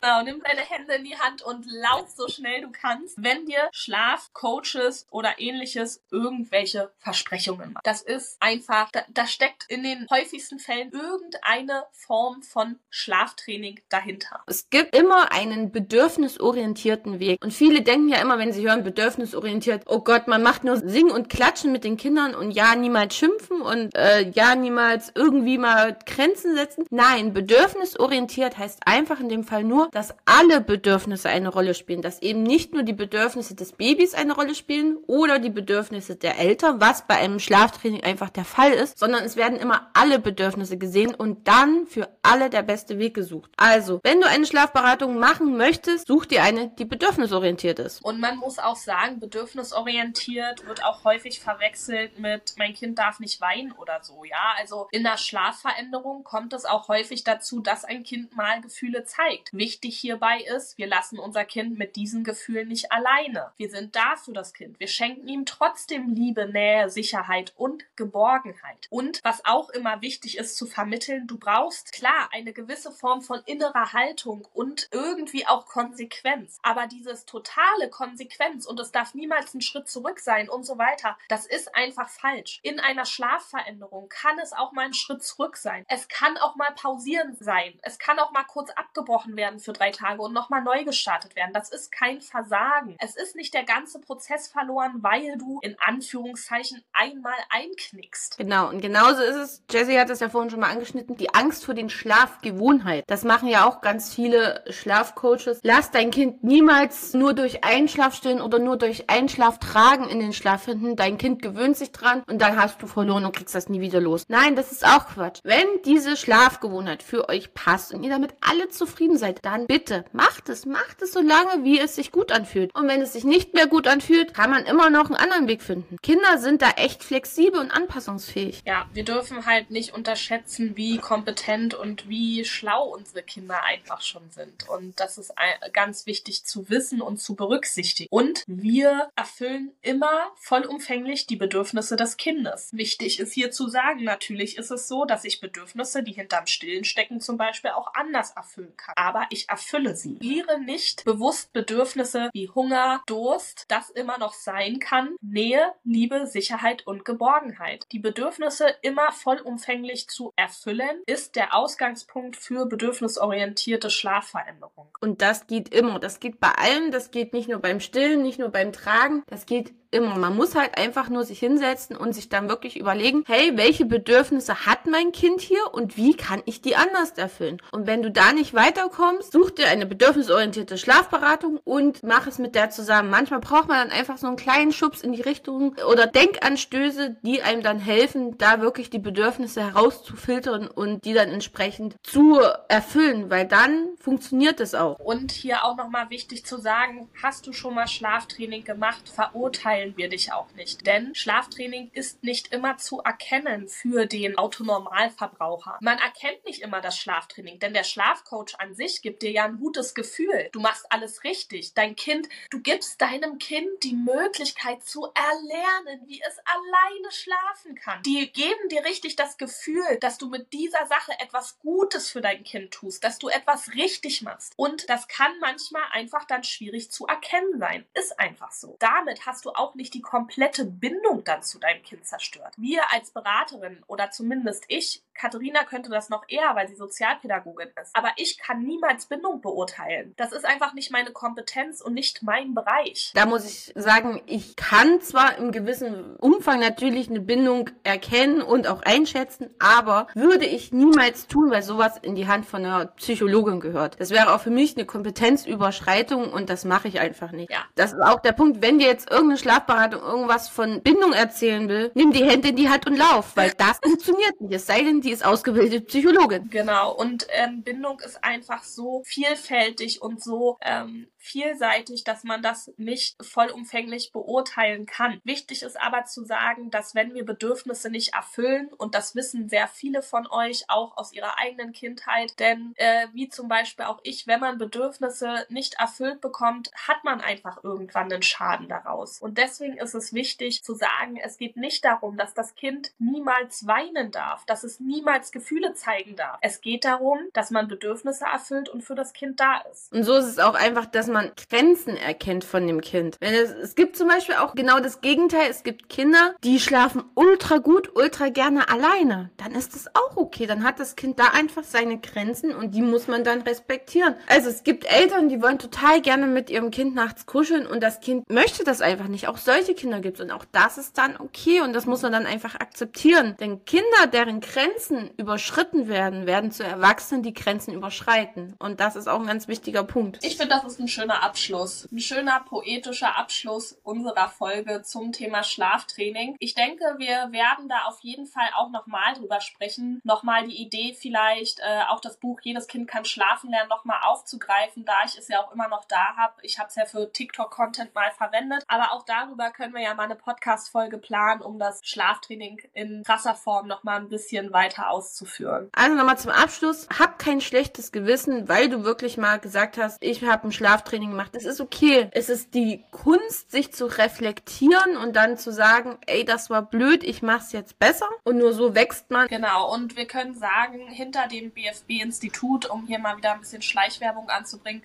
Genau, 0.00 0.22
nimm 0.22 0.42
deine 0.42 0.60
Hände 0.60 0.94
in 0.94 1.04
die 1.04 1.16
Hand 1.16 1.42
und 1.42 1.64
lauf 1.66 2.08
so 2.14 2.28
schnell 2.28 2.62
du 2.62 2.70
kannst, 2.70 3.22
wenn 3.22 3.46
dir 3.46 3.68
Schlafcoaches 3.72 5.06
oder 5.10 5.38
ähnliches 5.38 6.02
irgendwelche 6.10 6.92
Versprechungen 6.98 7.72
machen. 7.72 7.82
Das 7.84 8.02
ist 8.02 8.36
einfach, 8.40 8.90
da, 8.90 9.02
da 9.08 9.26
steckt 9.26 9.64
in 9.68 9.82
den 9.82 10.06
häufigsten 10.10 10.58
Fällen 10.58 10.90
irgendeine 10.92 11.86
Form 11.92 12.42
von 12.42 12.78
Schlaftraining 12.90 13.80
dahinter. 13.88 14.42
Es 14.46 14.68
gibt 14.70 14.94
immer 14.94 15.32
einen 15.32 15.72
bedürfnisorientierten 15.72 17.18
Weg. 17.18 17.42
Und 17.42 17.52
viele 17.52 17.82
denken 17.82 18.08
ja 18.08 18.20
immer, 18.20 18.38
wenn 18.38 18.52
sie 18.52 18.68
hören 18.68 18.84
bedürfnisorientiert, 18.84 19.84
oh 19.86 20.00
Gott, 20.00 20.28
man 20.28 20.42
macht 20.42 20.64
nur 20.64 20.76
Singen 20.76 21.12
und 21.12 21.28
Klatschen 21.28 21.72
mit 21.72 21.84
den 21.84 21.96
Kindern 21.96 22.34
und 22.34 22.50
ja, 22.50 22.74
niemals 22.74 23.14
schimpfen 23.16 23.60
und 23.62 23.94
äh, 23.94 24.28
ja, 24.30 24.54
niemals 24.54 25.12
irgendwie 25.14 25.58
mal 25.58 25.96
Grenzen 26.06 26.54
setzen. 26.54 26.84
Nein, 26.90 27.32
bedürfnisorientiert 27.32 28.58
heißt 28.58 28.75
einfach 28.84 29.20
in 29.20 29.28
dem 29.28 29.44
Fall 29.44 29.64
nur, 29.64 29.88
dass 29.92 30.14
alle 30.24 30.60
Bedürfnisse 30.60 31.28
eine 31.28 31.48
Rolle 31.48 31.74
spielen, 31.74 32.02
dass 32.02 32.22
eben 32.22 32.42
nicht 32.42 32.72
nur 32.72 32.82
die 32.82 32.92
Bedürfnisse 32.92 33.54
des 33.54 33.72
Babys 33.72 34.14
eine 34.14 34.34
Rolle 34.34 34.54
spielen 34.54 34.96
oder 35.06 35.38
die 35.38 35.50
Bedürfnisse 35.50 36.16
der 36.16 36.38
Eltern, 36.38 36.80
was 36.80 37.06
bei 37.06 37.16
einem 37.16 37.38
Schlaftraining 37.38 38.02
einfach 38.02 38.30
der 38.30 38.44
Fall 38.44 38.72
ist, 38.72 38.98
sondern 38.98 39.24
es 39.24 39.36
werden 39.36 39.58
immer 39.58 39.90
alle 39.94 40.18
Bedürfnisse 40.18 40.78
gesehen 40.78 41.14
und 41.14 41.46
dann 41.46 41.86
für 41.86 42.08
alle 42.22 42.50
der 42.50 42.62
beste 42.62 42.98
Weg 42.98 43.14
gesucht. 43.14 43.50
Also, 43.56 44.00
wenn 44.02 44.20
du 44.20 44.26
eine 44.26 44.46
Schlafberatung 44.46 45.18
machen 45.18 45.56
möchtest, 45.56 46.06
such 46.06 46.26
dir 46.26 46.42
eine, 46.42 46.68
die 46.68 46.84
bedürfnisorientiert 46.84 47.78
ist. 47.78 48.04
Und 48.04 48.20
man 48.20 48.36
muss 48.36 48.58
auch 48.58 48.76
sagen, 48.76 49.20
bedürfnisorientiert 49.20 50.66
wird 50.66 50.84
auch 50.84 51.04
häufig 51.04 51.40
verwechselt 51.40 52.18
mit 52.18 52.54
mein 52.58 52.74
Kind 52.74 52.98
darf 52.98 53.20
nicht 53.20 53.40
weinen 53.40 53.72
oder 53.72 54.00
so, 54.02 54.24
ja? 54.24 54.54
Also 54.58 54.88
in 54.90 55.02
der 55.02 55.16
Schlafveränderung 55.16 56.24
kommt 56.24 56.52
es 56.52 56.64
auch 56.64 56.88
häufig 56.88 57.24
dazu, 57.24 57.60
dass 57.60 57.84
ein 57.84 58.02
Kind 58.02 58.36
mal 58.36 58.60
Gefühle 58.66 59.04
zeigt. 59.04 59.52
Wichtig 59.52 59.98
hierbei 59.98 60.40
ist, 60.40 60.76
wir 60.76 60.86
lassen 60.86 61.18
unser 61.18 61.44
Kind 61.44 61.78
mit 61.78 61.96
diesen 61.96 62.24
Gefühlen 62.24 62.68
nicht 62.68 62.92
alleine. 62.92 63.52
Wir 63.56 63.70
sind 63.70 63.94
da 63.96 64.16
für 64.16 64.32
das 64.32 64.52
Kind. 64.52 64.78
Wir 64.80 64.88
schenken 64.88 65.28
ihm 65.28 65.46
trotzdem 65.46 66.14
Liebe, 66.14 66.46
Nähe, 66.46 66.90
Sicherheit 66.90 67.52
und 67.56 67.84
Geborgenheit. 67.96 68.88
Und 68.90 69.20
was 69.22 69.44
auch 69.44 69.70
immer 69.70 70.02
wichtig 70.02 70.36
ist 70.36 70.56
zu 70.56 70.66
vermitteln, 70.66 71.26
du 71.26 71.38
brauchst 71.38 71.92
klar 71.92 72.28
eine 72.32 72.52
gewisse 72.52 72.90
Form 72.90 73.22
von 73.22 73.40
innerer 73.46 73.92
Haltung 73.92 74.46
und 74.52 74.88
irgendwie 74.90 75.46
auch 75.46 75.66
Konsequenz. 75.66 76.58
Aber 76.62 76.86
dieses 76.86 77.24
totale 77.24 77.88
Konsequenz 77.90 78.66
und 78.66 78.80
es 78.80 78.92
darf 78.92 79.14
niemals 79.14 79.54
ein 79.54 79.60
Schritt 79.60 79.88
zurück 79.88 80.18
sein 80.18 80.48
und 80.48 80.64
so 80.64 80.76
weiter, 80.76 81.16
das 81.28 81.46
ist 81.46 81.74
einfach 81.74 82.08
falsch. 82.08 82.60
In 82.62 82.80
einer 82.80 83.04
Schlafveränderung 83.04 84.08
kann 84.08 84.38
es 84.40 84.52
auch 84.52 84.72
mal 84.72 84.86
ein 84.86 84.94
Schritt 84.94 85.22
zurück 85.22 85.56
sein. 85.56 85.84
Es 85.88 86.08
kann 86.08 86.36
auch 86.38 86.56
mal 86.56 86.72
pausieren 86.74 87.36
sein. 87.38 87.78
Es 87.82 87.98
kann 87.98 88.18
auch 88.18 88.32
mal 88.32 88.44
kurz 88.56 88.70
abgebrochen 88.70 89.36
werden 89.36 89.60
für 89.60 89.74
drei 89.74 89.90
Tage 89.90 90.22
und 90.22 90.32
nochmal 90.32 90.62
neu 90.62 90.82
gestartet 90.84 91.36
werden. 91.36 91.52
Das 91.52 91.68
ist 91.68 91.92
kein 91.92 92.22
Versagen. 92.22 92.96
Es 92.98 93.14
ist 93.14 93.36
nicht 93.36 93.52
der 93.52 93.64
ganze 93.64 94.00
Prozess 94.00 94.48
verloren, 94.48 94.94
weil 95.02 95.36
du 95.36 95.60
in 95.60 95.76
Anführungszeichen 95.78 96.82
einmal 96.94 97.34
einknickst. 97.50 98.38
Genau, 98.38 98.70
und 98.70 98.80
genauso 98.80 99.20
ist 99.20 99.36
es, 99.36 99.62
Jessie 99.70 100.00
hat 100.00 100.08
es 100.08 100.20
ja 100.20 100.30
vorhin 100.30 100.48
schon 100.48 100.60
mal 100.60 100.70
angeschnitten, 100.70 101.16
die 101.16 101.34
Angst 101.34 101.66
vor 101.66 101.74
den 101.74 101.90
Schlafgewohnheiten. 101.90 103.04
Das 103.06 103.24
machen 103.24 103.46
ja 103.50 103.68
auch 103.68 103.82
ganz 103.82 104.14
viele 104.14 104.64
Schlafcoaches. 104.70 105.60
Lass 105.62 105.90
dein 105.90 106.10
Kind 106.10 106.42
niemals 106.42 107.12
nur 107.12 107.34
durch 107.34 107.62
Einschlafstillen 107.62 108.40
oder 108.40 108.58
nur 108.58 108.78
durch 108.78 109.10
Einschlaftragen 109.10 110.08
in 110.08 110.18
den 110.18 110.32
Schlaf 110.32 110.62
finden. 110.62 110.96
Dein 110.96 111.18
Kind 111.18 111.42
gewöhnt 111.42 111.76
sich 111.76 111.92
dran 111.92 112.22
und 112.26 112.40
dann 112.40 112.56
hast 112.56 112.80
du 112.80 112.86
verloren 112.86 113.26
und 113.26 113.36
kriegst 113.36 113.54
das 113.54 113.68
nie 113.68 113.82
wieder 113.82 114.00
los. 114.00 114.24
Nein, 114.28 114.56
das 114.56 114.72
ist 114.72 114.86
auch 114.86 115.08
Quatsch. 115.08 115.40
Wenn 115.44 115.66
diese 115.84 116.16
Schlafgewohnheit 116.16 117.02
für 117.02 117.28
euch 117.28 117.52
passt 117.52 117.92
und 117.92 118.02
ihr 118.02 118.10
damit 118.10 118.34
alle 118.46 118.68
zufrieden 118.68 119.18
seid, 119.18 119.44
dann 119.44 119.66
bitte 119.66 120.04
macht 120.12 120.48
es. 120.48 120.66
Macht 120.66 121.02
es 121.02 121.12
so 121.12 121.20
lange, 121.20 121.64
wie 121.64 121.80
es 121.80 121.96
sich 121.96 122.12
gut 122.12 122.32
anfühlt. 122.32 122.74
Und 122.74 122.88
wenn 122.88 123.02
es 123.02 123.12
sich 123.12 123.24
nicht 123.24 123.54
mehr 123.54 123.66
gut 123.66 123.86
anfühlt, 123.86 124.34
kann 124.34 124.50
man 124.50 124.64
immer 124.64 124.90
noch 124.90 125.06
einen 125.06 125.16
anderen 125.16 125.48
Weg 125.48 125.62
finden. 125.62 125.96
Kinder 126.02 126.38
sind 126.38 126.62
da 126.62 126.70
echt 126.70 127.02
flexibel 127.02 127.60
und 127.60 127.70
anpassungsfähig. 127.70 128.62
Ja, 128.64 128.88
wir 128.92 129.04
dürfen 129.04 129.46
halt 129.46 129.70
nicht 129.70 129.94
unterschätzen, 129.94 130.76
wie 130.76 130.98
kompetent 130.98 131.74
und 131.74 132.08
wie 132.08 132.44
schlau 132.44 132.88
unsere 132.88 133.22
Kinder 133.22 133.62
einfach 133.64 134.00
schon 134.00 134.30
sind. 134.30 134.68
Und 134.68 134.98
das 135.00 135.18
ist 135.18 135.32
ganz 135.72 136.06
wichtig 136.06 136.44
zu 136.44 136.70
wissen 136.70 137.00
und 137.00 137.18
zu 137.18 137.34
berücksichtigen. 137.34 138.08
Und 138.10 138.44
wir 138.46 139.10
erfüllen 139.16 139.72
immer 139.82 140.30
vollumfänglich 140.36 141.26
die 141.26 141.36
Bedürfnisse 141.36 141.96
des 141.96 142.16
Kindes. 142.16 142.70
Wichtig 142.72 143.18
ist 143.18 143.32
hier 143.32 143.50
zu 143.50 143.68
sagen, 143.68 144.04
natürlich 144.04 144.56
ist 144.56 144.70
es 144.70 144.88
so, 144.88 145.04
dass 145.04 145.24
ich 145.24 145.40
Bedürfnisse, 145.40 146.02
die 146.02 146.12
hinterm 146.12 146.46
Stillen 146.46 146.84
stecken, 146.84 147.20
zum 147.20 147.36
Beispiel 147.36 147.70
auch 147.70 147.92
anders 147.94 148.35
erfüllen 148.36 148.76
kann. 148.76 148.94
Aber 148.96 149.26
ich 149.30 149.48
erfülle 149.48 149.96
sie. 149.96 150.16
Ignoriere 150.16 150.60
nicht 150.60 151.04
bewusst 151.04 151.52
Bedürfnisse 151.52 152.30
wie 152.32 152.48
Hunger, 152.48 153.02
Durst, 153.06 153.64
das 153.68 153.90
immer 153.90 154.18
noch 154.18 154.34
sein 154.34 154.78
kann, 154.78 155.16
Nähe, 155.20 155.72
Liebe, 155.84 156.26
Sicherheit 156.26 156.86
und 156.86 157.04
Geborgenheit. 157.04 157.86
Die 157.92 157.98
Bedürfnisse 157.98 158.66
immer 158.82 159.12
vollumfänglich 159.12 160.08
zu 160.08 160.32
erfüllen, 160.36 161.02
ist 161.06 161.36
der 161.36 161.54
Ausgangspunkt 161.54 162.36
für 162.36 162.66
bedürfnisorientierte 162.66 163.90
Schlafveränderung. 163.90 164.88
Und 165.00 165.22
das 165.22 165.46
geht 165.46 165.74
immer. 165.74 165.98
Das 165.98 166.20
geht 166.20 166.40
bei 166.40 166.50
allem. 166.50 166.90
Das 166.90 167.10
geht 167.10 167.32
nicht 167.32 167.48
nur 167.48 167.58
beim 167.58 167.80
Stillen, 167.80 168.22
nicht 168.22 168.38
nur 168.38 168.50
beim 168.50 168.72
Tragen. 168.72 169.22
Das 169.26 169.46
geht 169.46 169.74
immer. 169.90 170.16
Man 170.16 170.36
muss 170.36 170.54
halt 170.54 170.76
einfach 170.76 171.08
nur 171.08 171.24
sich 171.24 171.38
hinsetzen 171.38 171.96
und 171.96 172.12
sich 172.12 172.28
dann 172.28 172.48
wirklich 172.48 172.78
überlegen, 172.78 173.24
hey, 173.26 173.52
welche 173.56 173.86
Bedürfnisse 173.86 174.66
hat 174.66 174.86
mein 174.86 175.12
Kind 175.12 175.40
hier 175.40 175.72
und 175.72 175.96
wie 175.96 176.14
kann 176.14 176.42
ich 176.44 176.60
die 176.60 176.76
anders 176.76 177.12
erfüllen? 177.12 177.62
Und 177.72 177.86
wenn 177.86 178.02
du 178.02 178.10
da 178.10 178.25
nicht 178.32 178.54
weiterkommst, 178.54 178.96
kommst, 178.96 179.32
such 179.32 179.50
dir 179.50 179.68
eine 179.68 179.86
bedürfnisorientierte 179.86 180.78
Schlafberatung 180.78 181.58
und 181.64 182.02
mach 182.02 182.26
es 182.26 182.38
mit 182.38 182.54
der 182.54 182.70
zusammen. 182.70 183.10
Manchmal 183.10 183.40
braucht 183.40 183.68
man 183.68 183.88
dann 183.88 183.96
einfach 183.96 184.18
so 184.18 184.26
einen 184.26 184.36
kleinen 184.36 184.72
Schubs 184.72 185.02
in 185.02 185.12
die 185.12 185.20
Richtung 185.20 185.76
oder 185.88 186.06
Denkanstöße, 186.06 187.16
die 187.22 187.42
einem 187.42 187.62
dann 187.62 187.78
helfen, 187.78 188.38
da 188.38 188.60
wirklich 188.60 188.90
die 188.90 188.98
Bedürfnisse 188.98 189.62
herauszufiltern 189.62 190.68
und 190.68 191.04
die 191.04 191.12
dann 191.12 191.28
entsprechend 191.28 191.96
zu 192.02 192.40
erfüllen, 192.68 193.30
weil 193.30 193.46
dann 193.46 193.90
funktioniert 193.98 194.60
es 194.60 194.74
auch. 194.74 194.98
Und 194.98 195.32
hier 195.32 195.64
auch 195.64 195.76
nochmal 195.76 196.10
wichtig 196.10 196.44
zu 196.44 196.58
sagen, 196.58 197.08
hast 197.22 197.46
du 197.46 197.52
schon 197.52 197.74
mal 197.74 197.88
Schlaftraining 197.88 198.64
gemacht, 198.64 199.08
verurteilen 199.08 199.96
wir 199.96 200.08
dich 200.08 200.32
auch 200.32 200.50
nicht. 200.56 200.86
Denn 200.86 201.14
Schlaftraining 201.14 201.90
ist 201.92 202.22
nicht 202.22 202.52
immer 202.52 202.78
zu 202.78 203.00
erkennen 203.00 203.68
für 203.68 204.06
den 204.06 204.38
Autonormalverbraucher. 204.38 205.78
Man 205.80 205.98
erkennt 205.98 206.44
nicht 206.44 206.62
immer 206.62 206.80
das 206.80 206.98
Schlaftraining, 206.98 207.58
denn 207.58 207.74
der 207.74 207.84
Schlafcoach 208.16 208.58
an 208.58 208.74
sich 208.74 209.02
gibt 209.02 209.22
dir 209.22 209.30
ja 209.30 209.44
ein 209.44 209.58
gutes 209.58 209.94
Gefühl. 209.94 210.48
Du 210.52 210.60
machst 210.60 210.86
alles 210.90 211.24
richtig. 211.24 211.74
Dein 211.74 211.96
Kind, 211.96 212.28
du 212.50 212.60
gibst 212.60 213.00
deinem 213.00 213.38
Kind 213.38 213.68
die 213.82 213.94
Möglichkeit 213.94 214.82
zu 214.84 215.08
erlernen, 215.14 216.06
wie 216.06 216.20
es 216.20 216.38
alleine 216.44 217.10
schlafen 217.10 217.74
kann. 217.74 218.02
Die 218.02 218.32
geben 218.32 218.68
dir 218.70 218.84
richtig 218.84 219.16
das 219.16 219.36
Gefühl, 219.36 219.98
dass 220.00 220.18
du 220.18 220.28
mit 220.28 220.52
dieser 220.52 220.86
Sache 220.86 221.12
etwas 221.20 221.58
Gutes 221.58 222.10
für 222.10 222.20
dein 222.20 222.44
Kind 222.44 222.72
tust, 222.72 223.04
dass 223.04 223.18
du 223.18 223.28
etwas 223.28 223.74
richtig 223.74 224.22
machst. 224.22 224.54
Und 224.56 224.88
das 224.88 225.08
kann 225.08 225.32
manchmal 225.40 225.84
einfach 225.92 226.24
dann 226.24 226.44
schwierig 226.44 226.90
zu 226.90 227.06
erkennen 227.06 227.58
sein. 227.58 227.86
Ist 227.94 228.18
einfach 228.18 228.52
so. 228.52 228.76
Damit 228.78 229.26
hast 229.26 229.44
du 229.44 229.50
auch 229.50 229.74
nicht 229.74 229.94
die 229.94 230.00
komplette 230.00 230.64
Bindung 230.64 231.24
dann 231.24 231.42
zu 231.42 231.58
deinem 231.58 231.82
Kind 231.82 232.06
zerstört. 232.06 232.54
Wir 232.56 232.92
als 232.92 233.10
Beraterin 233.10 233.82
oder 233.86 234.10
zumindest 234.10 234.64
ich, 234.68 235.02
Katharina 235.14 235.64
könnte 235.64 235.90
das 235.90 236.08
noch 236.08 236.24
eher, 236.28 236.54
weil 236.54 236.68
sie 236.68 236.76
Sozialpädagogin 236.76 237.70
ist. 237.80 237.95
Aber 237.96 238.10
ich 238.16 238.36
kann 238.36 238.62
niemals 238.62 239.06
Bindung 239.06 239.40
beurteilen. 239.40 240.12
Das 240.18 240.32
ist 240.32 240.44
einfach 240.44 240.74
nicht 240.74 240.92
meine 240.92 241.12
Kompetenz 241.12 241.80
und 241.80 241.94
nicht 241.94 242.22
mein 242.22 242.54
Bereich. 242.54 243.10
Da 243.14 243.24
muss 243.24 243.46
ich 243.46 243.72
sagen, 243.74 244.20
ich 244.26 244.54
kann 244.54 245.00
zwar 245.00 245.38
im 245.38 245.50
gewissen 245.50 246.14
Umfang 246.16 246.60
natürlich 246.60 247.08
eine 247.08 247.20
Bindung 247.20 247.70
erkennen 247.84 248.42
und 248.42 248.66
auch 248.66 248.82
einschätzen, 248.82 249.48
aber 249.58 250.08
würde 250.12 250.44
ich 250.44 250.72
niemals 250.72 251.26
tun, 251.26 251.50
weil 251.50 251.62
sowas 251.62 251.96
in 252.02 252.14
die 252.16 252.28
Hand 252.28 252.44
von 252.44 252.66
einer 252.66 252.84
Psychologin 252.84 253.60
gehört. 253.60 253.98
Das 253.98 254.10
wäre 254.10 254.34
auch 254.34 254.40
für 254.40 254.50
mich 254.50 254.76
eine 254.76 254.84
Kompetenzüberschreitung 254.84 256.30
und 256.30 256.50
das 256.50 256.66
mache 256.66 256.88
ich 256.88 257.00
einfach 257.00 257.32
nicht. 257.32 257.50
Ja. 257.50 257.64
Das 257.76 257.94
ist 257.94 258.00
auch 258.00 258.20
der 258.20 258.32
Punkt, 258.32 258.60
wenn 258.60 258.78
dir 258.78 258.88
jetzt 258.88 259.10
irgendeine 259.10 259.38
Schlafberatung 259.38 260.02
irgendwas 260.02 260.50
von 260.50 260.82
Bindung 260.82 261.14
erzählen 261.14 261.66
will, 261.70 261.92
nimm 261.94 262.12
die 262.12 262.24
Hände 262.24 262.48
in 262.48 262.56
die 262.56 262.68
Hand 262.68 262.86
und 262.86 262.98
lauf, 262.98 263.32
weil 263.36 263.52
das 263.56 263.78
funktioniert 263.82 264.38
nicht. 264.38 264.52
Es 264.52 264.66
sei 264.66 264.82
denn, 264.82 265.00
die 265.00 265.12
ist 265.12 265.24
ausgebildete 265.24 265.80
Psychologin. 265.80 266.50
Genau. 266.50 266.92
Und 266.92 267.26
ähm, 267.30 267.62
Bindung 267.62 267.85
ist 267.94 268.22
einfach 268.24 268.64
so 268.64 269.02
vielfältig 269.06 270.02
und 270.02 270.22
so 270.22 270.58
ähm, 270.62 271.08
vielseitig, 271.26 272.04
dass 272.04 272.24
man 272.24 272.42
das 272.42 272.72
nicht 272.76 273.16
vollumfänglich 273.22 274.12
beurteilen 274.12 274.86
kann. 274.86 275.20
Wichtig 275.24 275.62
ist 275.62 275.80
aber 275.80 276.04
zu 276.04 276.24
sagen, 276.24 276.70
dass 276.70 276.94
wenn 276.94 277.14
wir 277.14 277.24
Bedürfnisse 277.24 277.90
nicht 277.90 278.14
erfüllen, 278.14 278.68
und 278.78 278.94
das 278.94 279.14
wissen 279.14 279.48
sehr 279.48 279.68
viele 279.68 280.02
von 280.02 280.26
euch 280.28 280.64
auch 280.68 280.96
aus 280.96 281.12
ihrer 281.12 281.38
eigenen 281.38 281.72
Kindheit, 281.72 282.38
denn 282.38 282.72
äh, 282.76 283.08
wie 283.12 283.28
zum 283.28 283.48
Beispiel 283.48 283.86
auch 283.86 284.00
ich, 284.02 284.26
wenn 284.26 284.40
man 284.40 284.58
Bedürfnisse 284.58 285.46
nicht 285.48 285.74
erfüllt 285.78 286.20
bekommt, 286.20 286.70
hat 286.86 287.02
man 287.04 287.20
einfach 287.20 287.62
irgendwann 287.64 288.12
einen 288.12 288.22
Schaden 288.22 288.68
daraus. 288.68 289.20
Und 289.20 289.38
deswegen 289.38 289.78
ist 289.78 289.94
es 289.94 290.12
wichtig 290.12 290.62
zu 290.62 290.74
sagen, 290.74 291.16
es 291.16 291.38
geht 291.38 291.56
nicht 291.56 291.84
darum, 291.84 292.16
dass 292.16 292.34
das 292.34 292.54
Kind 292.54 292.92
niemals 292.98 293.66
weinen 293.66 294.10
darf, 294.10 294.44
dass 294.46 294.64
es 294.64 294.80
niemals 294.80 295.32
Gefühle 295.32 295.74
zeigen 295.74 296.16
darf. 296.16 296.38
Es 296.40 296.60
geht 296.60 296.84
darum, 296.84 297.18
dass 297.32 297.50
man 297.50 297.68
Bedürfnisse 297.68 298.24
erfüllt 298.24 298.68
und 298.68 298.82
für 298.82 298.94
das 298.94 299.12
Kind 299.12 299.40
da 299.40 299.58
ist. 299.72 299.92
Und 299.92 300.04
so 300.04 300.14
ist 300.14 300.26
es 300.26 300.38
auch 300.38 300.54
einfach, 300.54 300.86
dass 300.86 301.06
man 301.06 301.15
Grenzen 301.50 301.96
erkennt 301.96 302.44
von 302.44 302.66
dem 302.66 302.80
Kind. 302.80 303.16
Es, 303.20 303.50
es 303.50 303.74
gibt 303.74 303.96
zum 303.96 304.08
Beispiel 304.08 304.36
auch 304.36 304.54
genau 304.54 304.80
das 304.80 305.00
Gegenteil. 305.00 305.48
Es 305.50 305.62
gibt 305.62 305.88
Kinder, 305.88 306.34
die 306.44 306.60
schlafen 306.60 307.04
ultra 307.14 307.58
gut, 307.58 307.94
ultra 307.94 308.28
gerne 308.28 308.68
alleine. 308.68 309.30
Dann 309.36 309.54
ist 309.54 309.74
das 309.74 309.88
auch 309.94 310.16
okay. 310.16 310.46
Dann 310.46 310.64
hat 310.64 310.80
das 310.80 310.96
Kind 310.96 311.18
da 311.18 311.28
einfach 311.28 311.64
seine 311.64 311.98
Grenzen 311.98 312.54
und 312.54 312.74
die 312.74 312.82
muss 312.82 313.08
man 313.08 313.24
dann 313.24 313.42
respektieren. 313.42 314.14
Also 314.28 314.48
es 314.48 314.64
gibt 314.64 314.84
Eltern, 314.84 315.28
die 315.28 315.42
wollen 315.42 315.58
total 315.58 316.00
gerne 316.00 316.26
mit 316.26 316.50
ihrem 316.50 316.70
Kind 316.70 316.94
nachts 316.94 317.26
kuscheln 317.26 317.66
und 317.66 317.82
das 317.82 318.00
Kind 318.00 318.28
möchte 318.30 318.64
das 318.64 318.80
einfach 318.80 319.08
nicht. 319.08 319.28
Auch 319.28 319.38
solche 319.38 319.74
Kinder 319.74 320.00
gibt 320.00 320.18
es 320.18 320.24
und 320.24 320.30
auch 320.30 320.44
das 320.52 320.78
ist 320.78 320.98
dann 320.98 321.16
okay 321.18 321.60
und 321.60 321.72
das 321.72 321.86
muss 321.86 322.02
man 322.02 322.12
dann 322.12 322.26
einfach 322.26 322.54
akzeptieren. 322.56 323.36
Denn 323.40 323.64
Kinder, 323.64 324.06
deren 324.12 324.40
Grenzen 324.40 325.10
überschritten 325.16 325.88
werden, 325.88 326.26
werden 326.26 326.50
zu 326.50 326.62
Erwachsenen, 326.62 327.22
die 327.22 327.34
Grenzen 327.34 327.72
überschreiten. 327.72 328.54
Und 328.58 328.80
das 328.80 328.96
ist 328.96 329.08
auch 329.08 329.20
ein 329.20 329.26
ganz 329.26 329.48
wichtiger 329.48 329.84
Punkt. 329.84 330.18
Ich 330.22 330.36
finde, 330.36 330.54
das 330.54 330.64
ist 330.64 330.80
ein 330.80 330.88
schöner 331.06 331.22
Abschluss. 331.22 331.88
Ein 331.92 332.00
schöner 332.00 332.40
poetischer 332.40 333.16
Abschluss 333.16 333.78
unserer 333.84 334.28
Folge 334.28 334.82
zum 334.82 335.12
Thema 335.12 335.44
Schlaftraining. 335.44 336.34
Ich 336.40 336.54
denke, 336.56 336.84
wir 336.98 337.30
werden 337.30 337.68
da 337.68 337.84
auf 337.86 338.00
jeden 338.00 338.26
Fall 338.26 338.48
auch 338.56 338.70
nochmal 338.70 339.14
drüber 339.14 339.40
sprechen. 339.40 340.00
Nochmal 340.02 340.48
die 340.48 340.60
Idee 340.60 340.96
vielleicht, 340.98 341.60
äh, 341.60 341.82
auch 341.90 342.00
das 342.00 342.16
Buch 342.16 342.40
Jedes 342.42 342.66
Kind 342.66 342.88
kann 342.88 343.04
schlafen 343.04 343.50
lernen, 343.50 343.68
nochmal 343.68 344.00
aufzugreifen, 344.02 344.84
da 344.84 344.94
ich 345.04 345.16
es 345.16 345.28
ja 345.28 345.40
auch 345.40 345.52
immer 345.52 345.68
noch 345.68 345.84
da 345.84 346.16
habe. 346.16 346.34
Ich 346.42 346.58
habe 346.58 346.70
es 346.70 346.74
ja 346.74 346.86
für 346.86 347.12
TikTok-Content 347.12 347.94
mal 347.94 348.10
verwendet. 348.10 348.64
Aber 348.66 348.92
auch 348.92 349.04
darüber 349.04 349.50
können 349.50 349.74
wir 349.74 349.82
ja 349.82 349.94
mal 349.94 350.04
eine 350.04 350.16
Podcast-Folge 350.16 350.98
planen, 350.98 351.40
um 351.40 351.60
das 351.60 351.82
Schlaftraining 351.84 352.62
in 352.72 353.04
krasser 353.04 353.36
Form 353.36 353.68
nochmal 353.68 354.00
ein 354.00 354.08
bisschen 354.08 354.52
weiter 354.52 354.90
auszuführen. 354.90 355.68
Also 355.72 355.94
nochmal 355.94 356.18
zum 356.18 356.32
Abschluss. 356.32 356.88
Hab 356.98 357.20
kein 357.20 357.40
schlechtes 357.40 357.92
Gewissen, 357.92 358.48
weil 358.48 358.68
du 358.68 358.82
wirklich 358.82 359.16
mal 359.16 359.38
gesagt 359.38 359.78
hast, 359.78 359.98
ich 360.00 360.24
habe 360.24 360.48
ein 360.48 360.52
Schlaftraining 360.52 360.95
gemacht. 361.00 361.34
Es 361.34 361.44
ist 361.44 361.60
okay. 361.60 362.08
Es 362.12 362.28
ist 362.28 362.54
die 362.54 362.82
Kunst, 362.90 363.50
sich 363.50 363.72
zu 363.72 363.86
reflektieren 363.86 364.96
und 364.96 365.16
dann 365.16 365.36
zu 365.36 365.52
sagen, 365.52 365.98
ey, 366.06 366.24
das 366.24 366.50
war 366.50 366.62
blöd, 366.62 367.04
ich 367.04 367.22
mach's 367.22 367.52
jetzt 367.52 367.78
besser. 367.78 368.08
Und 368.24 368.38
nur 368.38 368.52
so 368.52 368.74
wächst 368.74 369.10
man. 369.10 369.28
Genau, 369.28 369.72
und 369.72 369.96
wir 369.96 370.06
können 370.06 370.34
sagen, 370.34 370.88
hinter 370.88 371.28
dem 371.28 371.50
BFB-Institut, 371.50 372.66
um 372.66 372.86
hier 372.86 372.98
mal 372.98 373.16
wieder 373.16 373.32
ein 373.32 373.40
bisschen 373.40 373.62
Schleichwerbung 373.62 374.28
anzubringen, 374.30 374.82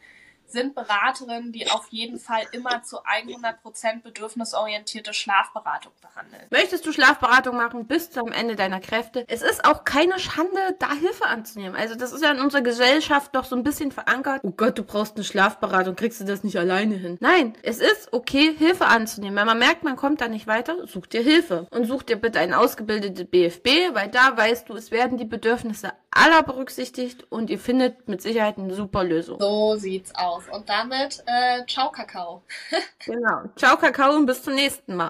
sind 0.51 0.75
Beraterinnen, 0.75 1.51
die 1.51 1.69
auf 1.69 1.87
jeden 1.89 2.19
Fall 2.19 2.43
immer 2.51 2.83
zu 2.83 2.97
100% 3.03 4.01
bedürfnisorientierte 4.03 5.13
Schlafberatung 5.13 5.93
behandeln. 6.01 6.43
Möchtest 6.49 6.85
du 6.85 6.91
Schlafberatung 6.91 7.55
machen 7.55 7.87
bis 7.87 8.11
zum 8.11 8.31
Ende 8.31 8.55
deiner 8.55 8.79
Kräfte? 8.79 9.25
Es 9.27 9.41
ist 9.41 9.65
auch 9.65 9.83
keine 9.83 10.19
Schande, 10.19 10.75
da 10.79 10.93
Hilfe 10.93 11.25
anzunehmen. 11.25 11.75
Also 11.75 11.95
das 11.95 12.11
ist 12.11 12.23
ja 12.23 12.31
in 12.31 12.39
unserer 12.39 12.61
Gesellschaft 12.61 13.35
doch 13.35 13.45
so 13.45 13.55
ein 13.55 13.63
bisschen 13.63 13.91
verankert. 13.91 14.41
Oh 14.43 14.51
Gott, 14.51 14.77
du 14.77 14.83
brauchst 14.83 15.15
eine 15.15 15.23
Schlafberatung, 15.23 15.95
kriegst 15.95 16.19
du 16.21 16.25
das 16.25 16.43
nicht 16.43 16.57
alleine 16.57 16.95
hin? 16.95 17.17
Nein, 17.19 17.53
es 17.63 17.79
ist 17.79 18.13
okay, 18.13 18.53
Hilfe 18.57 18.85
anzunehmen. 18.85 19.37
Wenn 19.37 19.47
man 19.47 19.59
merkt, 19.59 19.83
man 19.83 19.95
kommt 19.95 20.21
da 20.21 20.27
nicht 20.27 20.47
weiter, 20.47 20.87
such 20.87 21.07
dir 21.07 21.21
Hilfe. 21.21 21.67
Und 21.71 21.85
such 21.85 22.03
dir 22.03 22.15
bitte 22.15 22.39
einen 22.39 22.53
ausgebildeten 22.53 23.27
BFB, 23.27 23.93
weil 23.93 24.09
da 24.09 24.35
weißt 24.35 24.69
du, 24.69 24.75
es 24.75 24.91
werden 24.91 25.17
die 25.17 25.25
Bedürfnisse 25.25 25.93
aller 26.11 26.43
berücksichtigt 26.43 27.25
und 27.29 27.49
ihr 27.49 27.59
findet 27.59 28.07
mit 28.07 28.21
Sicherheit 28.21 28.57
eine 28.57 28.73
super 28.73 29.03
Lösung. 29.03 29.39
So 29.39 29.75
sieht's 29.77 30.13
aus. 30.15 30.43
Und 30.51 30.69
damit, 30.69 31.23
äh, 31.25 31.65
ciao 31.65 31.89
Kakao. 31.89 32.43
genau. 33.05 33.43
Ciao 33.55 33.77
Kakao 33.77 34.15
und 34.15 34.25
bis 34.25 34.43
zum 34.43 34.55
nächsten 34.55 34.95
Mal. 34.95 35.09